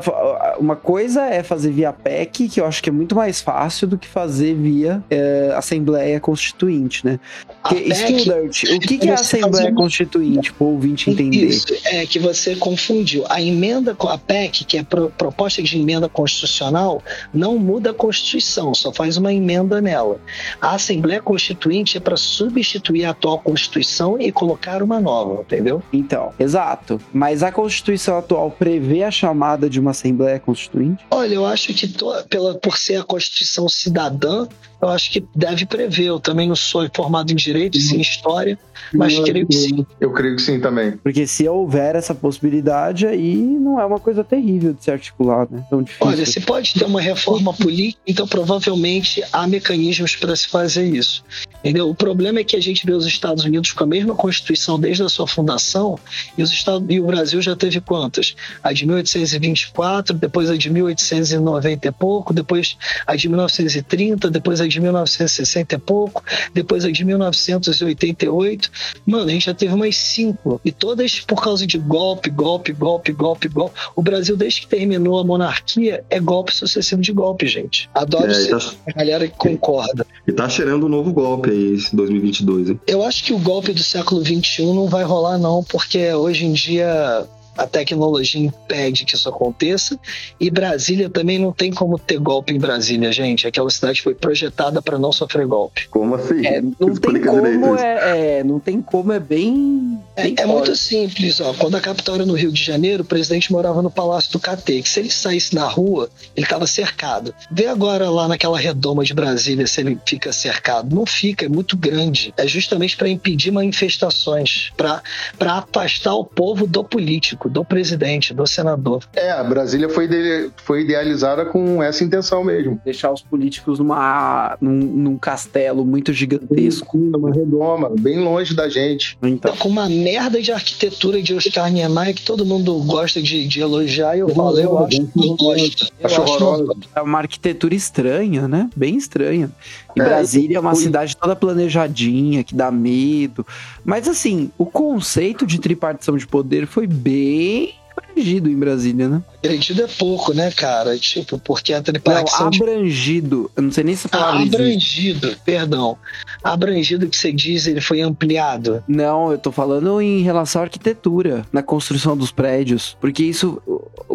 [0.57, 3.97] Uma coisa é fazer via PEC, que eu acho que é muito mais fácil do
[3.97, 7.19] que fazer via é, Assembleia Constituinte, né?
[7.61, 11.47] Porque, Studart, o que, que é a Assembleia Constituinte, para o ouvinte entender?
[11.47, 13.25] Isso, é que você confundiu.
[13.29, 17.01] A emenda, a PEC, que é proposta de emenda constitucional,
[17.33, 20.19] não muda a Constituição, só faz uma emenda nela.
[20.61, 25.81] A Assembleia Constituinte é para substituir a atual Constituição e colocar uma nova, entendeu?
[25.91, 26.99] Então, exato.
[27.13, 31.05] Mas a Constituição atual prevê a chamada de uma Assembleia Constituinte?
[31.09, 34.47] Olha, eu acho que to, pela, por ser a Constituição cidadã,
[34.81, 36.05] eu acho que deve prever.
[36.05, 38.57] Eu também não sou formado em Direito, sim em História,
[38.93, 39.85] mas eu, creio que sim.
[39.99, 40.91] Eu creio que sim também.
[40.91, 45.63] Porque se houver essa possibilidade, aí não é uma coisa terrível de se articular, né?
[45.69, 46.07] Tão difícil.
[46.07, 51.23] Olha, se pode ter uma reforma política, então provavelmente há mecanismos para se fazer isso.
[51.61, 51.89] Entendeu?
[51.89, 55.03] O problema é que a gente vê os Estados Unidos com a mesma Constituição desde
[55.03, 55.97] a sua fundação,
[56.35, 58.35] e, os Estados, e o Brasil já teve quantas?
[58.63, 64.67] A de 1824, depois a de 1890 e pouco, depois a de 1930, depois a
[64.67, 68.71] de 1960 e pouco, depois a de 1988.
[69.05, 70.59] Mano, a gente já teve umas cinco.
[70.65, 73.75] E todas por causa de golpe, golpe, golpe, golpe, golpe.
[73.95, 77.87] O Brasil, desde que terminou a monarquia, é golpe sucessivo de golpe, gente.
[77.93, 78.59] Adoro é, tá...
[78.87, 80.05] a galera que concorda.
[80.27, 82.79] E tá cheirando um novo golpe aí, esse 2022, hein?
[82.87, 86.53] Eu acho que o golpe do século XXI não vai rolar, não, porque hoje em
[86.53, 87.27] dia
[87.61, 89.99] a tecnologia impede que isso aconteça.
[90.39, 93.45] E Brasília também não tem como ter golpe em Brasília, gente.
[93.45, 95.87] Aquela cidade foi projetada para não sofrer golpe.
[95.89, 96.45] Como assim?
[96.45, 99.99] É, não tem como, é, é, não tem como, é bem.
[100.15, 101.53] bem é, é muito simples, ó.
[101.53, 104.81] Quando a capital era no Rio de Janeiro, o presidente morava no Palácio do Catê,
[104.81, 107.33] que se ele saísse na rua, ele estava cercado.
[107.51, 110.95] Vê agora lá naquela redoma de Brasília se ele fica cercado.
[110.95, 112.33] Não fica, é muito grande.
[112.37, 115.03] É justamente para impedir manifestações, para
[115.39, 119.03] afastar o povo do político do presidente, do senador.
[119.13, 122.79] É, a Brasília foi, de, foi idealizada com essa intenção mesmo.
[122.83, 126.97] Deixar os políticos numa, num, num castelo muito gigantesco.
[126.97, 129.17] Uma redoma, bem longe da gente.
[129.21, 129.55] Então.
[129.57, 134.17] Com uma merda de arquitetura de Oscar Niemeyer que todo mundo gosta de, de elogiar,
[134.17, 135.87] eu falo, eu acho que não gosta.
[136.03, 136.73] Acho horrorosa.
[136.95, 138.69] É uma arquitetura estranha, né?
[138.75, 139.51] Bem estranha.
[139.95, 143.45] E é, Brasília é uma cidade toda planejadinha, que dá medo.
[143.83, 147.73] Mas assim, o conceito de tripartição de poder foi bem Bye.
[148.11, 149.21] Abrangido em Brasília, né?
[149.43, 150.97] Abrangido é pouco, né, cara?
[150.97, 152.49] Tipo, porque a tripartição...
[152.51, 153.51] Não, abrangido.
[153.55, 155.41] Eu não sei nem se a palavra ah, Abrangido, existe.
[155.43, 155.97] perdão.
[156.43, 158.83] Abrangido que você diz, ele foi ampliado.
[158.87, 162.95] Não, eu tô falando em relação à arquitetura, na construção dos prédios.
[162.99, 163.61] Porque isso...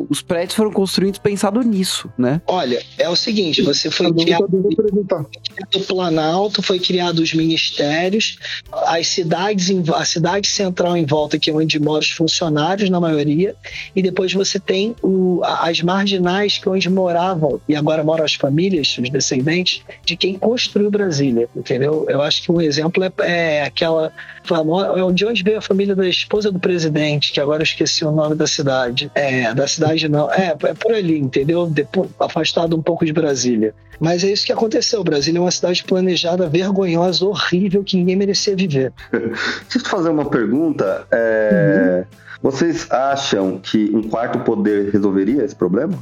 [0.08, 2.40] Os prédios foram construídos pensado nisso, né?
[2.46, 4.46] Olha, é o seguinte, você foi criado...
[5.74, 8.38] O Planalto, foi criado os ministérios,
[8.86, 13.56] as cidades, a cidade central em volta, que é onde moram os funcionários, na maioria,
[13.94, 18.96] e depois você tem o, as marginais que onde moravam, e agora moram as famílias,
[18.98, 22.06] os descendentes, de quem construiu Brasília, entendeu?
[22.08, 24.12] Eu acho que um exemplo é, é aquela
[24.44, 28.04] famosa, é de onde veio a família da esposa do presidente, que agora eu esqueci
[28.04, 29.10] o nome da cidade.
[29.14, 31.66] É, da cidade não, é, é por ali, entendeu?
[31.66, 33.74] Depois, afastado um pouco de Brasília.
[33.98, 35.02] Mas é isso que aconteceu.
[35.02, 38.92] Brasília é uma cidade planejada, vergonhosa, horrível, que ninguém merecia viver.
[39.10, 41.06] Deixa eu te fazer uma pergunta.
[41.10, 42.04] É...
[42.12, 42.25] Uhum.
[42.42, 45.96] Vocês acham que um quarto poder resolveria esse problema?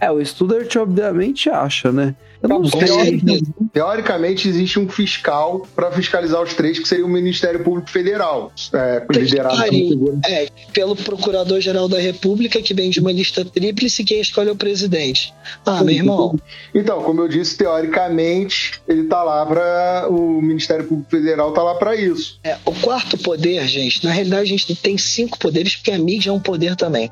[0.00, 2.14] É, o Studart obviamente acha, né?
[2.40, 3.44] Teoricamente,
[3.76, 9.04] teoricamente, existe um fiscal para fiscalizar os três, que seria o Ministério Público Federal, é,
[9.10, 10.18] liderado pelo...
[10.24, 14.56] É, pelo Procurador-Geral da República, que vem de uma lista tríplice, quem escolhe é o
[14.56, 15.30] presidente.
[15.66, 16.38] Ah, meu irmão.
[16.74, 21.74] Então, como eu disse, teoricamente, ele tá lá para o Ministério Público Federal tá lá
[21.74, 22.40] para isso.
[22.42, 26.30] É, o quarto poder, gente, na realidade a gente tem cinco poderes, porque a mídia
[26.30, 27.10] é um poder também.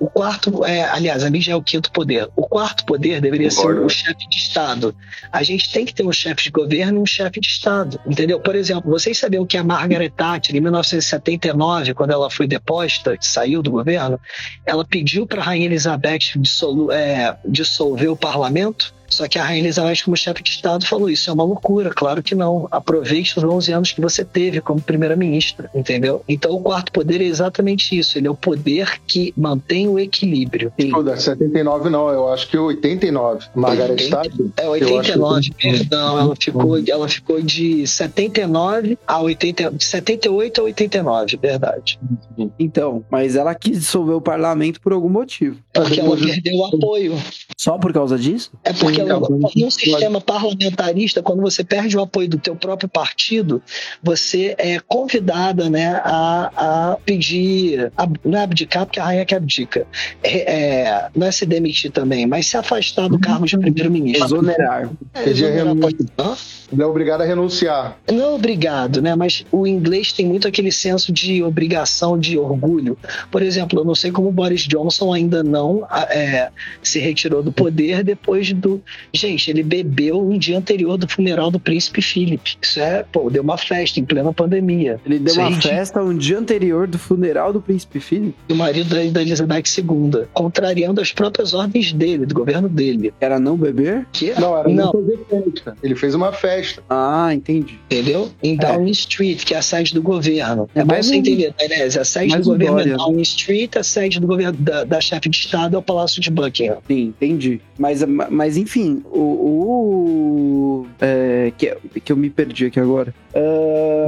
[0.00, 2.26] O quarto, é, aliás, a mídia é o quinto poder.
[2.34, 3.80] O quarto poder deveria Concordo.
[3.80, 4.96] ser o chefe de Estado.
[5.30, 8.40] A gente tem que ter um chefe de governo e um chefe de Estado, entendeu?
[8.40, 13.62] Por exemplo, vocês sabiam que a Margaret Thatcher, em 1979, quando ela foi deposta, saiu
[13.62, 14.20] do governo,
[14.64, 16.34] ela pediu para a Rainha Elizabeth
[16.92, 18.95] é, dissolver o parlamento?
[19.08, 22.22] Só que a Rainha Elizabeth, como chefe de Estado, falou: Isso é uma loucura, claro
[22.22, 22.68] que não.
[22.70, 26.22] Aproveite os 11 anos que você teve como primeira-ministra, entendeu?
[26.28, 30.72] Então, o quarto poder é exatamente isso: ele é o poder que mantém o equilíbrio.
[30.78, 33.46] Não, 79 não, eu acho que 89.
[33.54, 34.46] Margaret Thatcher.
[34.56, 35.54] É 89, que...
[35.54, 36.18] perdão.
[36.18, 41.98] Ela ficou, ela ficou de 79 a 80, de 78 a 89, verdade.
[42.58, 45.58] Então, mas ela quis dissolver o parlamento por algum motivo.
[45.72, 47.14] Porque ela perdeu o apoio.
[47.56, 48.52] Só por causa disso?
[48.64, 53.62] É porque porque num sistema parlamentarista, quando você perde o apoio do teu próprio partido,
[54.02, 59.34] você é convidada né, a, a pedir, a, não é abdicar, porque a rainha que
[59.34, 59.86] abdica,
[60.22, 64.26] é, é, não é se demitir também, mas se afastar do cargo de primeiro-ministro.
[64.26, 64.90] Exonerar.
[65.14, 65.76] É, exonerar.
[66.72, 67.96] Ele é obrigado a renunciar.
[68.10, 69.14] Não é obrigado, né?
[69.14, 72.98] Mas o inglês tem muito aquele senso de obrigação, de orgulho.
[73.30, 76.50] Por exemplo, eu não sei como o Boris Johnson ainda não é,
[76.82, 78.82] se retirou do poder depois do,
[79.12, 82.56] Gente, ele bebeu um dia anterior do funeral do príncipe Philip.
[82.60, 85.00] Isso é, pô, deu uma festa em plena pandemia.
[85.04, 85.74] Ele deu Isso é uma ridículo.
[85.74, 88.34] festa um dia anterior do funeral do príncipe Philip.
[88.48, 93.12] do marido da, da Elizabeth II, contrariando as próprias ordens dele, do governo dele.
[93.20, 94.06] Era não beber?
[94.12, 95.76] Que Não, era não, não fazer festa.
[95.82, 96.82] Ele fez uma festa.
[96.88, 97.78] Ah, entendi.
[97.90, 98.30] entendeu?
[98.42, 100.68] Em Downing Street, que é a sede do governo.
[100.74, 102.92] É, É bom mais você entender, Inés, a sede do governo Dória.
[102.92, 106.20] é Downing Street, a sede do governo da, da chefe de estado é o Palácio
[106.20, 106.78] de Buckingham.
[106.86, 107.60] Sim, entendi.
[107.78, 108.75] Mas, mas enfim,
[109.10, 109.18] o.
[109.20, 113.14] o- é, que, que eu me perdi aqui agora.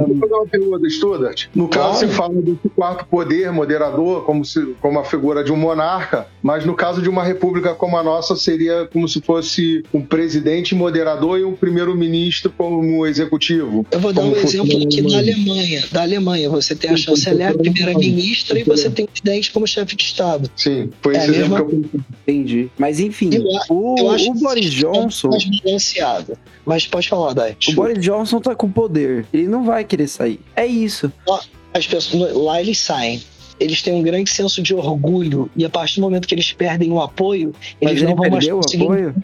[0.07, 1.45] Vou fazer uma pergunta, Studart.
[1.53, 5.55] No caso, você fala desse quarto poder moderador como, se, como a figura de um
[5.55, 10.01] monarca, mas no caso de uma república como a nossa, seria como se fosse um
[10.01, 13.85] presidente moderador e um primeiro-ministro como executivo.
[13.91, 15.83] Eu vou dar um exemplo aqui da Alemanha.
[15.91, 19.95] Da Alemanha, você tem a chanceler, a primeira-ministra e você tem o presidente como chefe
[19.95, 20.49] de estado.
[20.55, 21.83] Sim, foi É esse exemplo mesmo?
[21.89, 22.01] que eu
[22.35, 22.69] entendi.
[22.79, 25.29] Mas enfim, Eu- o, Eu acho o Boris é Johnson.
[25.29, 26.31] mais.
[26.65, 27.55] Mas pode falar, Dai.
[27.67, 29.25] O Boris Johnson tá com poder.
[29.33, 30.39] Ele não vai querer sair.
[30.55, 31.11] É isso.
[31.73, 33.21] As pessoas, lá eles saem.
[33.59, 36.93] Eles têm um grande senso de orgulho e a partir do momento que eles perdem
[36.93, 38.83] o apoio, Mas eles ele não vão mais perdeu o conseguir.
[38.85, 39.15] apoio?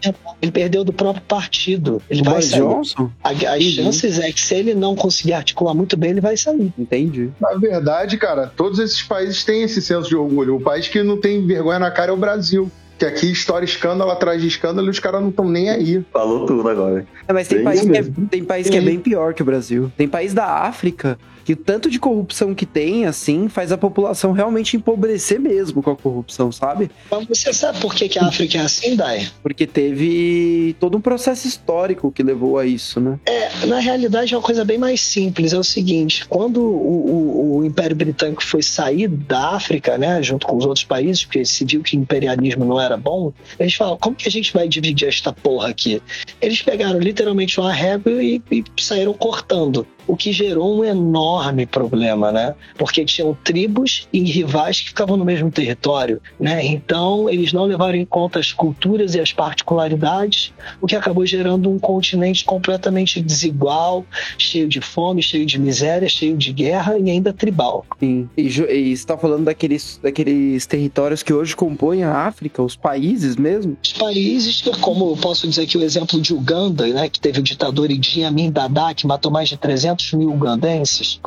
[0.41, 2.01] Ele perdeu do próprio partido.
[2.09, 2.59] Ele O vai Boris sair.
[2.59, 3.09] Johnson?
[3.23, 3.71] A- As Entendi.
[3.75, 6.73] chances é que se ele não conseguir articular muito bem, ele vai sair.
[6.77, 7.29] Entendi.
[7.39, 10.57] Na verdade, cara, todos esses países têm esse senso de orgulho.
[10.57, 12.69] O país que não tem vergonha na cara é o Brasil.
[12.97, 16.03] Que aqui estoura escândalo atrás de escândalo e os caras não estão nem aí.
[16.13, 17.05] Falou tudo agora.
[17.27, 18.85] É, mas tem Bem país, que é, tem país que é Sim.
[18.85, 19.91] bem pior que o Brasil.
[19.97, 24.31] Tem país da África que o tanto de corrupção que tem, assim, faz a população
[24.33, 26.89] realmente empobrecer mesmo com a corrupção, sabe?
[27.09, 29.29] Mas você sabe por que, que a África é assim, Dai?
[29.43, 33.19] Porque teve todo um processo histórico que levou a isso, né?
[33.25, 35.53] É, na realidade é uma coisa bem mais simples.
[35.53, 40.45] É o seguinte: quando o, o- o Império Britânico foi sair da África, né, junto
[40.47, 43.97] com os outros países, porque se viu que o imperialismo não era bom, eles falaram:
[43.99, 46.01] como que a gente vai dividir esta porra aqui?
[46.41, 49.85] Eles pegaram literalmente uma régua e, e saíram cortando.
[50.07, 52.55] O que gerou um enorme problema, né?
[52.77, 56.65] Porque tinham tribos e rivais que ficavam no mesmo território, né?
[56.65, 61.69] Então eles não levaram em conta as culturas e as particularidades, o que acabou gerando
[61.69, 64.05] um continente completamente desigual,
[64.37, 67.85] cheio de fome, cheio de miséria, cheio de guerra e ainda tribal.
[67.99, 68.29] Sim.
[68.37, 73.35] E, e você tá falando daqueles, daqueles territórios que hoje compõem a África, os países
[73.35, 73.77] mesmo?
[73.83, 77.43] Os países, como eu posso dizer aqui o exemplo de Uganda, né, que teve o
[77.43, 81.19] ditador Idi Amin Dada, que matou mais de 300 mil ugandenses,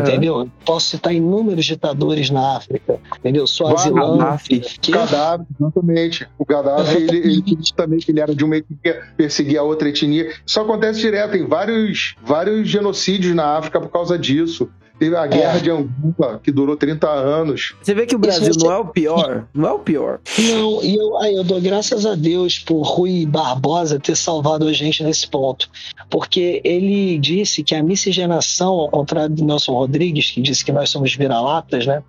[0.00, 0.48] entendeu?
[0.64, 3.46] Posso citar inúmeros ditadores na África, entendeu?
[3.46, 4.24] Suazilândia,
[4.80, 6.28] que- O Gaddafi, exatamente.
[6.38, 9.88] O Gaddafi, ele, ele disse também que ele era de uma etnia, perseguia a outra
[9.88, 10.32] etnia.
[10.46, 11.32] Isso acontece direto.
[11.32, 14.68] Tem vários, vários genocídios na África por causa disso.
[14.98, 17.74] Teve a guerra de Angola, que durou 30 anos.
[17.82, 19.46] Você vê que o Brasil você- não é o pior?
[19.52, 20.20] Não é o pior.
[20.38, 24.72] Não, e eu, aí eu dou graças a Deus por Rui Barbosa ter salvado a
[24.72, 25.68] gente nesse ponto.
[26.08, 30.88] Porque ele disse que a miscigenação, ao contrário do Nelson Rodrigues, que disse que nós
[30.88, 32.02] somos vira-latas, né?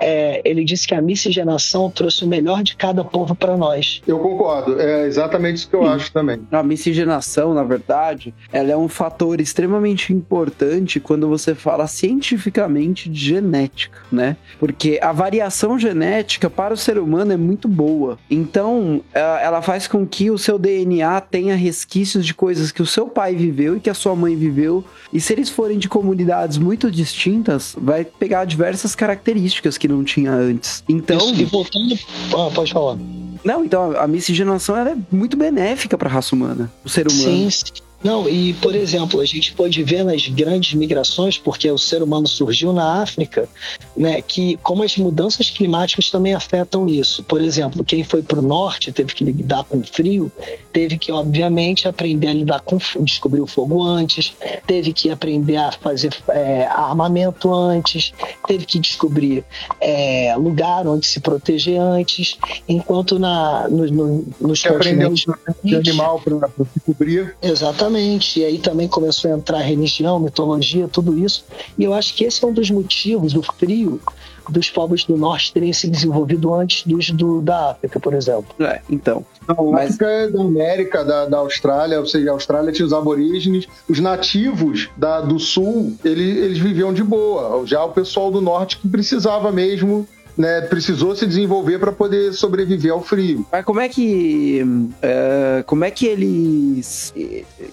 [0.00, 4.00] É, ele disse que a miscigenação trouxe o melhor de cada povo para nós.
[4.06, 4.80] Eu concordo.
[4.80, 5.88] É exatamente isso que eu Sim.
[5.88, 6.40] acho também.
[6.52, 13.10] A miscigenação, na verdade, ela é um fator extremamente importante quando você fala cientificamente de
[13.18, 14.36] genética, né?
[14.58, 18.18] Porque a variação genética para o ser humano é muito boa.
[18.30, 22.86] Então, a- ela faz com que o seu DNA tenha resquícios de coisas que o
[22.86, 24.84] seu pai viveu e que a sua mãe viveu.
[25.12, 30.32] E se eles forem de comunidades muito distintas, vai pegar diversas características que não tinha
[30.32, 30.82] antes.
[30.88, 31.94] Então, Isso, e voltando.
[32.34, 32.98] Ah, pode falar.
[33.44, 37.22] não, então a miscigenação é muito benéfica para a raça humana, o ser humano.
[37.24, 37.87] Sim, sim.
[38.02, 42.28] Não, e por exemplo, a gente pode ver nas grandes migrações, porque o ser humano
[42.28, 43.48] surgiu na África,
[43.96, 47.22] né, que como as mudanças climáticas também afetam isso.
[47.24, 50.30] Por exemplo, quem foi para o norte teve que lidar com frio,
[50.72, 54.32] teve que obviamente aprender a lidar com descobrir o fogo antes,
[54.66, 58.12] teve que aprender a fazer é, armamento antes,
[58.46, 59.44] teve que descobrir
[59.80, 65.74] é, lugar onde se proteger antes, enquanto na no, no, nos Que aprendeu continentes de
[65.74, 67.36] animal para se cobrir.
[67.42, 67.87] Exatamente.
[67.90, 71.44] E aí também começou a entrar religião, mitologia, tudo isso.
[71.78, 74.00] E eu acho que esse é um dos motivos do frio
[74.48, 78.46] dos povos do norte terem se desenvolvido antes dos do, da África, por exemplo.
[78.58, 79.24] É, então.
[79.46, 82.92] A Mas- África é da América, da, da Austrália, ou seja, a Austrália tinha os
[82.92, 87.66] aborígenes, os nativos da, do sul, eles, eles viviam de boa.
[87.66, 90.06] Já o pessoal do norte que precisava mesmo,
[90.38, 93.44] né, precisou se desenvolver para poder sobreviver ao frio.
[93.52, 94.64] Mas como é que.
[95.02, 97.12] é, como é que eles.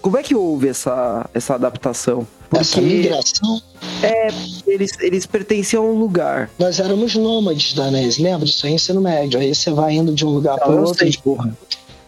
[0.02, 2.28] Como é que houve essa, essa adaptação?
[2.56, 3.62] Essa Porque migração,
[4.68, 6.50] eles, eles pertenciam a um lugar.
[6.60, 9.40] nós éramos nômades danês, lembra disso aí, ensino médio.
[9.40, 10.96] Aí você vai indo de um lugar para outro.
[10.96, 11.56] sei, porra.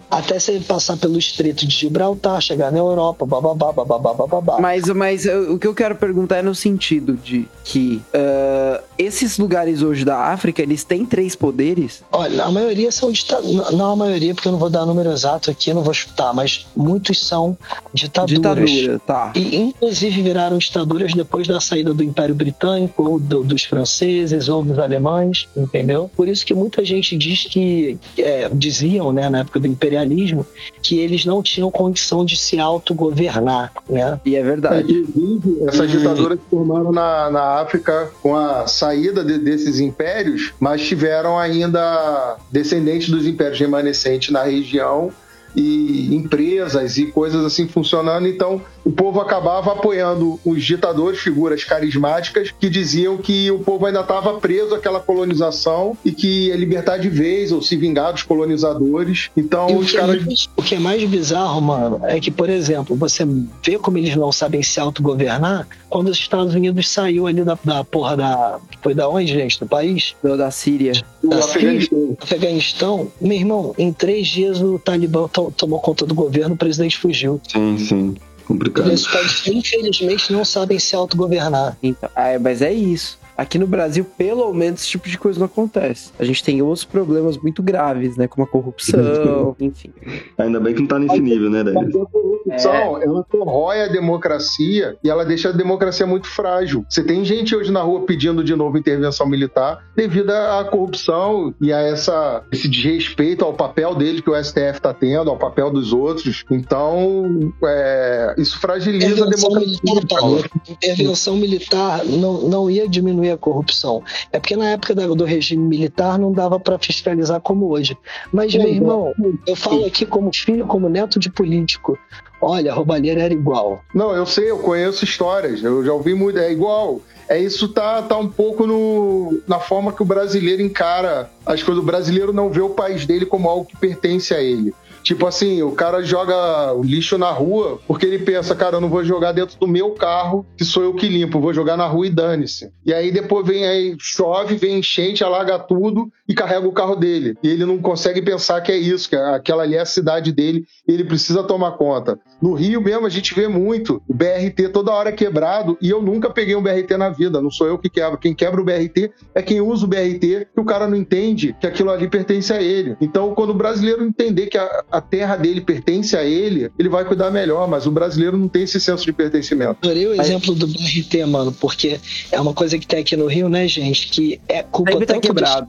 [0.10, 4.58] até você passar pelo Estreito de Gibraltar, chegar na Europa, bababá, bababá, bababá.
[4.60, 9.38] Mas, mas eu- o que eu quero perguntar é no sentido de que ah, esses
[9.38, 12.04] lugares hoje da África, eles têm três poderes?
[12.12, 13.72] Olha, a maioria são ditaduras.
[13.72, 16.66] Não a maioria, porque eu não vou dar número exato aqui, não vou chutar, mas
[16.76, 17.58] muitos são
[17.94, 18.70] ditaduras.
[18.70, 19.32] Ditadura, tá.
[19.36, 24.64] E inclusive viraram ditaduras depois da saída do Império Britânico, ou do- dos franceses, ou
[24.64, 26.10] dos alemães, entendeu?
[26.16, 30.46] Por isso que muita gente diz que, é, diziam, né, na época do imperialismo,
[30.82, 34.20] que eles não tinham condição de se autogovernar, né?
[34.26, 34.92] E é É, verdade.
[34.94, 40.82] inclusive, essas ditaduras se formaram na, na África com a saída de- desses impérios, mas
[40.82, 45.12] tiveram ainda descendentes dos impérios remanescentes na região
[45.58, 48.28] e empresas e coisas assim funcionando.
[48.28, 54.02] Então, o povo acabava apoiando os ditadores, figuras carismáticas, que diziam que o povo ainda
[54.02, 59.30] estava preso àquela colonização e que ia libertar de vez ou se vingar dos colonizadores.
[59.36, 60.26] Então, E o os que, é caras.
[60.26, 63.26] mais, o que é mais bizarro, mano, é que, por exemplo, você
[63.66, 67.84] vê como eles não sabem se autogovernar quando os Estados Unidos saiu ali da, da
[67.84, 68.60] porra da.
[68.84, 69.60] Foi da onde, gente?
[69.60, 70.16] Do país?
[70.24, 70.94] Do- Da Síria.
[71.24, 72.18] O da Afeganistão.
[72.22, 73.12] Afeganistão.
[73.20, 77.40] Meu irmão, em três dias o Talibã to- tomou conta do governo, o presidente fugiu.
[77.48, 78.16] Sim, sim.
[78.46, 78.92] Complicado.
[78.92, 81.78] Esses países, infelizmente, não sabem se autogovernar.
[81.84, 83.20] Então, ah, mas é isso.
[83.38, 86.12] Aqui no Brasil, pelo menos, esse tipo de coisa não acontece.
[86.18, 88.28] A gente tem outros problemas muito graves, né?
[88.28, 89.92] Como a corrupção, enfim.
[90.40, 91.98] Ainda bem que não tá nesse nível, né, Mas David?
[92.00, 96.84] a corrupção, ela corrói a democracia e ela deixa a democracia muito frágil.
[96.90, 101.72] Você tem gente hoje na rua pedindo de novo intervenção militar devido à corrupção e
[101.72, 105.94] a essa, esse desrespeito ao papel dele que o STF está tendo, ao papel dos
[105.94, 106.44] outros.
[106.50, 109.80] Então, é, isso fragiliza a democracia.
[109.84, 110.22] militar,
[110.68, 114.04] intervenção militar não, não ia diminuir a corrupção.
[114.32, 117.98] É porque na época do regime militar não dava para fiscalizar como hoje.
[118.32, 119.14] Mas, meu irmão,
[119.46, 121.98] eu falo aqui como filho, como neto de político.
[122.42, 123.82] Olha, a roubalheira era igual.
[123.94, 127.02] Não, eu sei, eu conheço histórias, eu já ouvi muito, é igual.
[127.28, 131.84] É isso tá, tá um pouco no, na forma que o brasileiro encara as coisas.
[131.84, 134.74] O brasileiro não vê o país dele como algo que pertence a ele.
[135.08, 138.90] Tipo assim, o cara joga o lixo na rua porque ele pensa, cara, eu não
[138.90, 142.08] vou jogar dentro do meu carro, que sou eu que limpo, vou jogar na rua
[142.08, 142.70] e dane-se.
[142.86, 147.38] E aí depois vem aí, chove, vem enchente, alaga tudo e carrega o carro dele.
[147.42, 150.66] E ele não consegue pensar que é isso, que aquela ali é a cidade dele
[150.86, 152.20] e ele precisa tomar conta.
[152.42, 156.30] No Rio mesmo a gente vê muito o BRT toda hora quebrado e eu nunca
[156.30, 158.18] peguei um BRT na vida, não sou eu que quebro.
[158.18, 161.66] Quem quebra o BRT é quem usa o BRT e o cara não entende que
[161.66, 162.98] aquilo ali pertence a ele.
[163.00, 167.06] Então, quando o brasileiro entender que a, a terra dele pertence a ele, ele vai
[167.06, 169.78] cuidar melhor, mas o brasileiro não tem esse senso de pertencimento.
[169.84, 172.00] Adorei o Mas- exemplo do BRT, mano, porque
[172.32, 175.14] é uma coisa que tem aqui no Rio, né, gente, que é culpa Sempre tá
[175.14, 175.68] tanto do quebrado.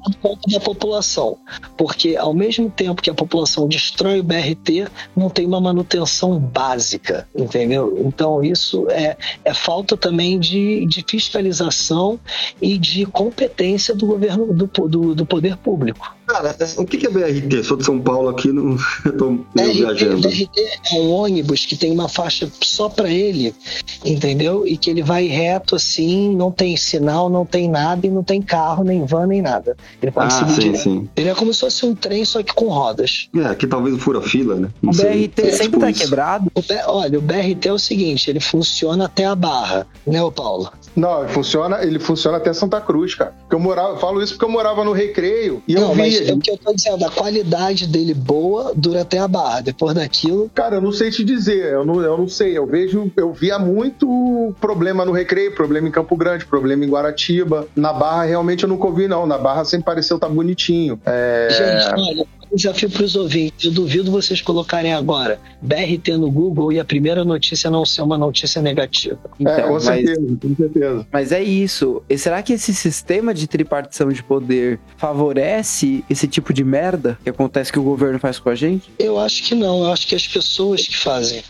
[0.51, 1.37] Da população.
[1.77, 7.29] Porque ao mesmo tempo que a população destrói o BRT, não tem uma manutenção básica,
[7.37, 8.03] entendeu?
[8.07, 9.15] Então isso é,
[9.45, 12.19] é falta também de, de fiscalização
[12.63, 16.17] e de competência do governo, do, do, do poder público.
[16.27, 17.65] Cara, o que que é BRT?
[17.65, 18.77] Sou de São Paulo aqui, não...
[19.09, 20.29] eu tô meio BRT, viajando.
[20.29, 20.51] BRT
[20.93, 23.55] é um ônibus que tem uma faixa só para ele,
[24.05, 24.67] entendeu?
[24.67, 28.41] E que ele vai reto assim, não tem sinal, não tem nada e não tem
[28.41, 29.77] carro, nem van, nem nada.
[30.03, 31.09] Ele pode Ah, seguir sim, sim.
[31.17, 33.29] Ele é como se fosse um trem, só que com rodas.
[33.37, 34.69] É, aqui talvez o fura-fila, né?
[34.83, 35.29] Não O sei.
[35.29, 36.01] BRT É, sempre tipo tá isso.
[36.01, 36.51] quebrado.
[36.55, 40.71] O olha, o BRT é o seguinte, ele funciona até a barra, né, ô Paulo?
[40.99, 43.33] Não, ele funciona, ele funciona até Santa Cruz, cara.
[43.41, 46.19] Porque eu morava, eu falo isso porque eu morava no Recreio e eu não, mas
[46.19, 46.31] via.
[46.31, 49.61] é o que eu tô dizendo, a qualidade dele boa dura até a barra.
[49.61, 52.57] Depois daquilo, Cara, eu não sei te dizer, eu não, eu não sei.
[52.59, 57.69] Eu vejo, eu via muito problema no Recreio, problema em Campo Grande, problema em Guaratiba.
[57.77, 59.27] Na Barra, realmente eu nunca ouvi, não.
[59.27, 61.01] Na Barra sempre pareceu tá bonitinho.
[61.07, 63.65] É, Gente, olha, um desafio para os ouvintes.
[63.65, 68.19] Eu duvido vocês colocarem agora BRT no Google e a primeira notícia não ser uma
[68.19, 69.19] notícia negativa.
[69.39, 71.07] Então, é, com mas, certeza, com certeza.
[71.13, 72.03] mas é isso.
[72.09, 77.31] E será que esse sistema de tripartição de poder favorece esse tipo de merda que
[77.31, 78.91] acontece que o governo faz com a gente?
[78.99, 81.43] Eu acho que não, eu acho que as pessoas que fazem,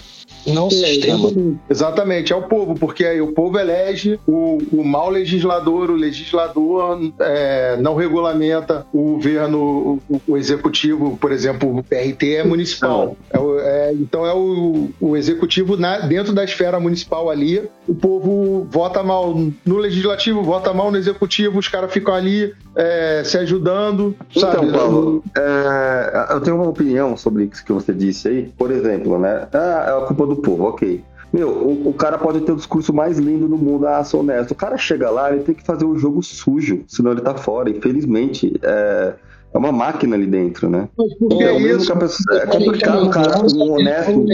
[0.47, 1.19] não o sistema.
[1.29, 1.59] Exatamente.
[1.71, 7.13] Exatamente, é o povo, porque aí o povo elege o, o mau legislador, o legislador
[7.21, 13.17] é, não regulamenta o governo, o, o executivo, por exemplo, o PRT é municipal.
[13.31, 17.95] É o- é, então é o, o executivo na- dentro da esfera municipal ali, o
[17.95, 19.35] povo vota mal
[19.65, 24.67] no legislativo, vota mal no executivo, os caras ficam ali é, se ajudando, sabe?
[24.67, 28.53] Então, Paulo, é, eu tenho uma opinião sobre isso que você disse aí.
[28.57, 29.49] Por exemplo, né?
[29.53, 31.03] Ah, é a culpa do povo, ok.
[31.33, 34.53] Meu, o, o cara pode ter o discurso mais lindo do mundo, ah, sou honesto.
[34.53, 37.69] O cara chega lá, ele tem que fazer o jogo sujo, senão ele tá fora.
[37.69, 39.15] Infelizmente, é,
[39.53, 40.89] é uma máquina ali dentro, né?
[40.97, 41.87] Mas por que Então, mesmo isso?
[41.87, 44.27] que a pessoa, é complicado o cara, um honesto,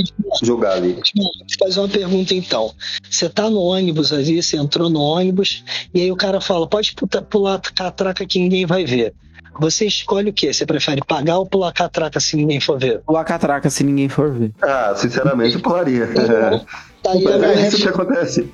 [0.42, 0.92] jogar ali.
[1.16, 2.72] Vou fazer uma pergunta então.
[3.10, 6.94] Você tá no ônibus ali, você entrou no ônibus, e aí o cara fala: pode
[7.28, 9.14] pular a catraca que ninguém vai ver.
[9.58, 10.52] Você escolhe o quê?
[10.52, 13.00] Você prefere pagar ou pular a catraca se ninguém for ver?
[13.00, 14.50] Pular catraca se ninguém for ver.
[14.62, 16.08] Ah, sinceramente, eu pularia.
[17.04, 18.48] Mas é isso que acontece.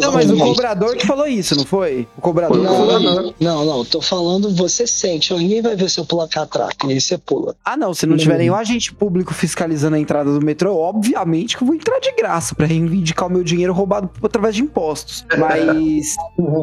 [0.00, 2.06] Não, mas o cobrador que falou isso, não foi?
[2.16, 3.24] O cobrador Foi o que falou cobrador.
[3.24, 3.34] isso.
[3.40, 7.00] Não, não, tô falando, você sente, ninguém vai ver se eu pular catraca, e aí
[7.00, 7.54] você pula.
[7.64, 11.62] Ah, não, se não tiver nenhum agente público fiscalizando a entrada do metrô, obviamente que
[11.62, 15.24] eu vou entrar de graça pra reivindicar o meu dinheiro roubado através de impostos.
[15.38, 16.16] Mas.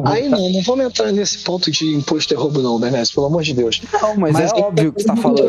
[0.06, 3.42] Aí não, não vamos entrar nesse ponto de imposto e roubo, não, Benes, pelo amor
[3.42, 3.80] de Deus.
[3.92, 5.44] Não, mas, Mas é aí- óbvio que você tá falando.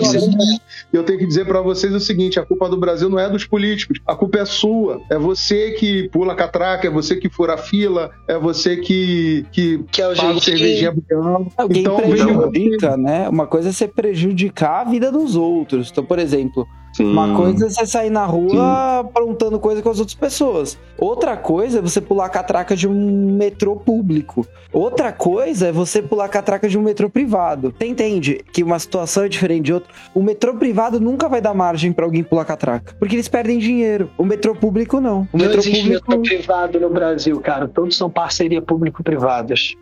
[0.94, 3.46] Eu tenho que dizer pra vocês o seguinte: a culpa do Brasil não é dos
[3.46, 5.02] políticos, a culpa é sua.
[5.10, 9.46] É você que pula a catraca, é você que fura a fila, é você que,
[9.52, 11.48] que Que é o paga cervejinha bucão.
[11.58, 13.28] Alguém Então, prejudica, né?
[13.30, 15.90] Uma coisa é você prejudicar a vida dos outros.
[15.92, 17.12] Então, por exemplo, Sim.
[17.12, 20.78] uma coisa é você sair na rua aprontando coisa com as outras pessoas.
[20.98, 24.48] Outra coisa é você pular a catraca de um metrô público.
[24.72, 27.74] Outra coisa é você pular a catraca de um metrô privado.
[27.78, 29.92] Você entende que uma situação é diferente de outra?
[30.14, 32.96] O metrô privado nunca vai dar margem pra alguém pular a catraca.
[32.98, 34.10] Porque eles perdem dinheiro.
[34.18, 35.28] O metrô público não.
[35.34, 36.12] O Não metrô existe público.
[36.12, 37.68] metrô privado no Brasil, cara.
[37.68, 39.74] Todos são parceria público-privadas.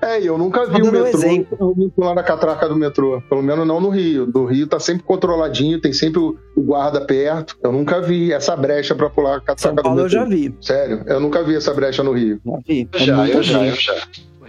[0.00, 1.56] É, eu nunca vi o um metrô exemplo.
[1.60, 3.22] alguém pular na catraca do metrô.
[3.28, 4.26] Pelo menos não no Rio.
[4.26, 7.56] Do Rio tá sempre controladinho, tem sempre o o guarda perto.
[7.62, 10.54] Eu nunca vi essa brecha pra pular a catraca São do Paulo eu já vi.
[10.60, 12.40] Sério, eu nunca vi essa brecha no Rio.
[12.44, 12.88] Já vi.
[12.92, 13.94] Eu É já, muita eu já, eu já.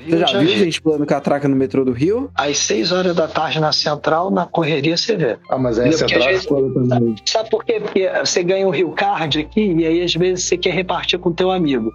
[0.09, 2.29] Você já viu gente pulando catraca no metrô do Rio?
[2.35, 5.37] Às 6 horas da tarde na central, na correria você vê.
[5.49, 5.99] Ah, mas é Entendeu?
[5.99, 7.15] Porque central vezes- também.
[7.25, 7.79] Sabe por quê?
[7.81, 11.29] Porque você ganha o Rio Card aqui e aí às vezes você quer repartir com
[11.29, 11.91] o teu amigo.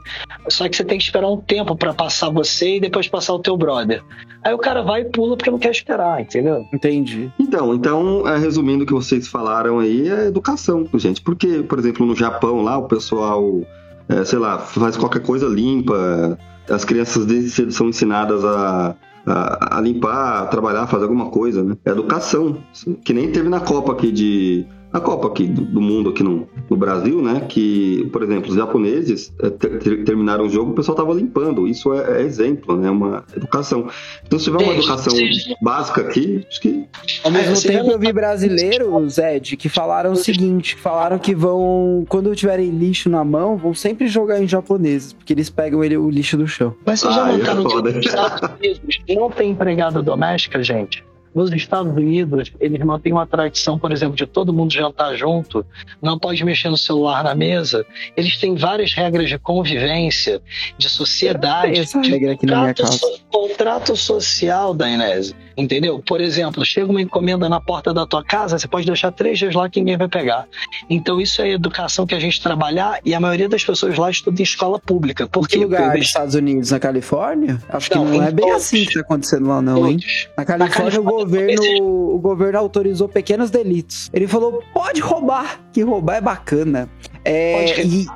[0.48, 3.38] Só que você tem que esperar um tempo pra passar você e depois passar o
[3.38, 4.02] teu brother.
[4.44, 6.64] Aí o cara vai e pula porque não quer esperar, entendeu?
[6.74, 7.30] Entendi.
[7.38, 11.22] Então, então, é, resumindo o que vocês falaram aí, é educação, gente.
[11.22, 13.60] Porque, por exemplo, no Japão lá, o pessoal,
[14.08, 16.36] é, sei lá, faz qualquer coisa limpa,
[16.68, 18.94] as crianças desde cedo são ensinadas a,
[19.26, 21.76] a, a limpar, a trabalhar, fazer alguma coisa, né?
[21.84, 22.58] É educação,
[23.04, 24.66] que nem teve na Copa aqui de...
[24.92, 27.40] Na Copa aqui do, do mundo, aqui no, no Brasil, né?
[27.48, 31.66] Que, por exemplo, os japoneses é, ter- ter- terminaram o jogo, o pessoal tava limpando.
[31.66, 32.90] Isso é, é exemplo, né?
[32.90, 33.88] Uma educação.
[34.26, 35.14] Então, se tiver uma educação
[35.62, 36.84] básica aqui, acho que
[37.24, 41.34] Ao mesmo É, você tempo, eu vi brasileiros, Ed, que falaram o seguinte: falaram que
[41.34, 45.96] vão, quando tiverem lixo na mão, vão sempre jogar em japoneses, porque eles pegam ele,
[45.96, 46.74] o lixo do chão.
[46.84, 51.02] Mas vocês já Ah, notaram é que Unidos não tem empregada doméstica, gente?
[51.34, 55.64] Nos Estados Unidos, eles mantêm uma tradição, por exemplo, de todo mundo jantar junto,
[56.00, 57.86] não pode mexer no celular na mesa.
[58.16, 60.42] Eles têm várias regras de convivência,
[60.76, 65.34] de sociedade, de contrato, so- contrato social da Inés.
[65.56, 66.02] Entendeu?
[66.06, 69.54] Por exemplo, chega uma encomenda na porta da tua casa, você pode deixar três dias
[69.54, 70.46] lá que ninguém vai pegar.
[70.88, 74.10] Então, isso é a educação que a gente trabalhar e a maioria das pessoas lá
[74.10, 75.26] estuda em escola pública.
[75.28, 76.70] Por que lugar Porque dos Estados Unidos?
[76.70, 77.62] Na Califórnia?
[77.68, 78.62] Acho que Não, não, em é bem todos.
[78.62, 79.98] assim que tá acontecendo lá, não, hein?
[80.36, 84.10] Na Califórnia, o, Califórnia, governo, o governo autorizou pequenos delitos.
[84.12, 86.88] Ele falou: pode roubar, que roubar é bacana.
[87.24, 88.06] É, Pode e,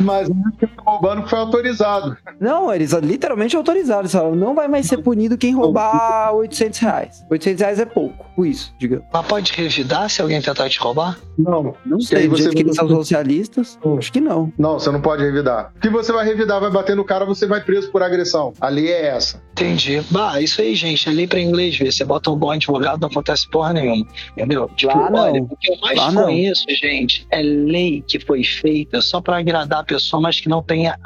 [0.00, 2.16] Mas o que roubando foi autorizado.
[2.40, 4.00] não, eles literalmente autorizaram.
[4.02, 7.24] Eles falaram: não vai mais ser punido quem roubar 800 reais.
[7.30, 9.04] 800 reais é pouco, por isso, digamos.
[9.12, 11.18] Mas pode revidar se alguém tentar te roubar?
[11.38, 11.74] Não.
[11.84, 14.52] Não sei, você- que eles são socialistas, acho que não.
[14.58, 15.72] Não, você não pode revidar.
[15.76, 18.52] O que você vai revidar, vai bater no cara, você vai preso por agressão.
[18.60, 19.42] A lei é essa.
[19.52, 20.02] Entendi.
[20.10, 21.92] Bah, isso aí, gente, é lei pra inglês ver.
[21.92, 24.06] Você bota um bom advogado, não acontece porra nenhuma.
[24.36, 24.68] Entendeu?
[24.76, 25.20] Tipo, Lá não.
[25.20, 26.24] olha, o que eu mais Lá não.
[26.24, 30.62] conheço, gente, é lei que foi feita só pra agradar a pessoa, mas que não
[30.62, 30.98] tenha,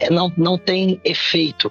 [0.00, 1.70] é, não, não tem efeito.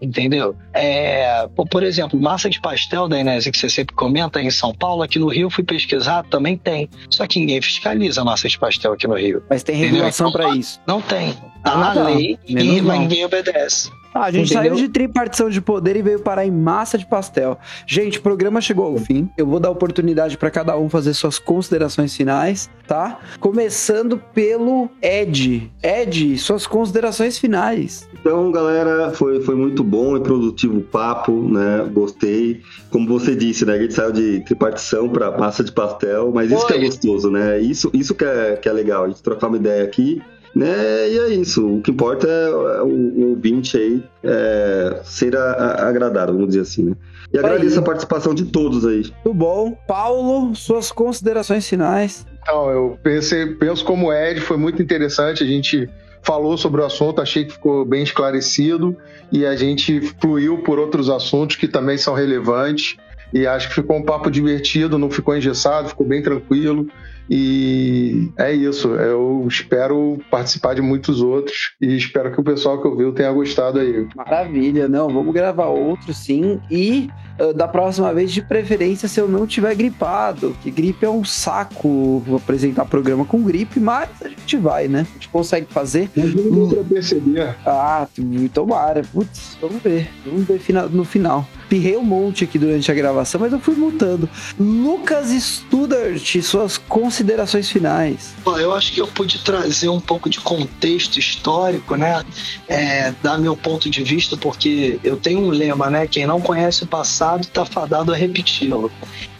[0.00, 0.56] Entendeu?
[0.72, 5.02] É, por exemplo, massa de pastel da Inés, que você sempre comenta em São Paulo,
[5.02, 6.88] aqui no Rio, fui pesquisar, também tem.
[7.10, 9.42] Só que ninguém fiscaliza massa de pastel aqui no Rio.
[9.48, 10.80] Mas tem regulação pra isso.
[10.86, 11.32] Não tem.
[11.32, 12.02] Tá Ah, na tá.
[12.04, 12.98] lei e Menos mal.
[13.00, 13.90] ninguém obedece.
[14.16, 14.74] Ah, a gente Entendeu?
[14.74, 17.58] saiu de tripartição de poder e veio parar em massa de pastel.
[17.86, 19.28] Gente, o programa chegou ao fim.
[19.36, 23.18] Eu vou dar oportunidade para cada um fazer suas considerações finais, tá?
[23.38, 25.70] Começando pelo Ed.
[25.82, 28.08] Ed, suas considerações finais.
[28.18, 31.88] Então, galera, foi, foi muito bom e produtivo o papo, né?
[31.92, 32.62] Gostei.
[32.90, 33.74] Como você disse, né?
[33.74, 37.60] A gente saiu de tripartição para massa de pastel, mas isso que é gostoso, né?
[37.60, 40.22] Isso, isso que, é, que é legal, a gente trocar uma ideia aqui.
[40.56, 41.10] Né?
[41.10, 41.66] E é isso.
[41.76, 42.50] O que importa é
[42.82, 46.92] o, o ouvinte aí é, ser a- a- agradado, vamos dizer assim, né?
[47.30, 49.02] E agradeço a participação de todos aí.
[49.22, 49.76] Tudo bom?
[49.86, 52.26] Paulo, suas considerações finais.
[52.40, 55.42] Então, eu pensei, penso como Ed, foi muito interessante.
[55.44, 55.90] A gente
[56.22, 58.96] falou sobre o assunto, achei que ficou bem esclarecido
[59.30, 62.96] e a gente fluiu por outros assuntos que também são relevantes.
[63.34, 66.86] E acho que ficou um papo divertido, não ficou engessado, ficou bem tranquilo.
[67.28, 68.88] E é isso.
[68.94, 73.80] Eu espero participar de muitos outros e espero que o pessoal que ouviu tenha gostado
[73.80, 74.06] aí.
[74.14, 76.60] Maravilha, não, vamos gravar outros sim.
[76.70, 77.10] E
[77.40, 81.24] uh, da próxima vez, de preferência, se eu não tiver gripado, que gripe é um
[81.24, 82.22] saco.
[82.26, 85.06] Vou apresentar programa com gripe, mas a gente vai, né?
[85.10, 86.10] A gente consegue fazer.
[86.16, 87.56] Não pra perceber.
[87.66, 88.06] Ah,
[88.52, 89.02] tomara.
[89.12, 90.08] Putz, vamos ver.
[90.24, 90.60] Vamos ver
[90.90, 91.46] no final.
[91.68, 94.28] Pirrei um monte aqui durante a gravação, mas eu fui mutando.
[94.58, 98.34] Lucas Studart, suas considerações finais.
[98.44, 102.24] Eu acho que eu pude trazer um pouco de contexto histórico, né?
[102.68, 106.06] É, dar meu ponto de vista, porque eu tenho um lema, né?
[106.06, 108.90] Quem não conhece o passado está fadado a repeti-lo.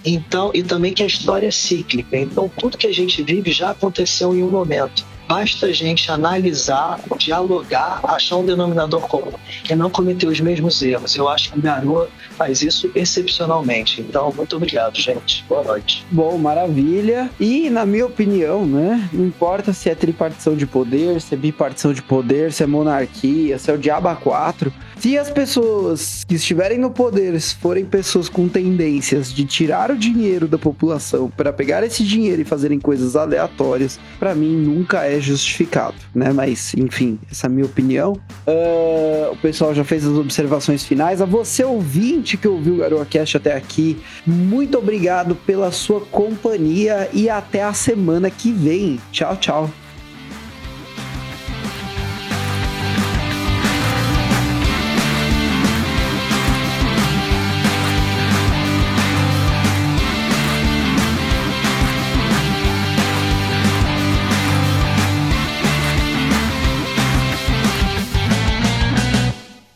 [0.05, 2.17] Então, e também que a história é cíclica.
[2.17, 5.05] Então, tudo que a gente vive já aconteceu em um momento.
[5.29, 9.33] Basta a gente analisar, dialogar, achar um denominador comum
[9.69, 11.17] e não cometer os mesmos erros.
[11.17, 14.01] Eu acho que o Garoa faz isso excepcionalmente.
[14.01, 15.45] Então, muito obrigado, gente.
[15.49, 16.07] Boa noite.
[16.11, 17.31] Bom, maravilha.
[17.41, 19.09] E, na minha opinião, né?
[19.13, 23.59] Não importa se é tripartição de poder, se é bipartição de poder, se é monarquia,
[23.59, 24.73] se é o diabo 4.
[24.99, 30.49] Se as pessoas que estiverem no poder forem pessoas com tendências de tirar o dinheiro
[30.49, 35.97] da população para pegar esse dinheiro e fazerem coisas aleatórias, para mim nunca é justificado,
[36.15, 36.33] né?
[36.33, 38.15] Mas, enfim, essa é a minha opinião.
[38.47, 41.21] Uh, o pessoal já fez as observações finais.
[41.21, 47.29] A você, ouvinte que ouviu o GaroaCast até aqui, muito obrigado pela sua companhia e
[47.29, 48.99] até a semana que vem.
[49.13, 49.71] Tchau, tchau.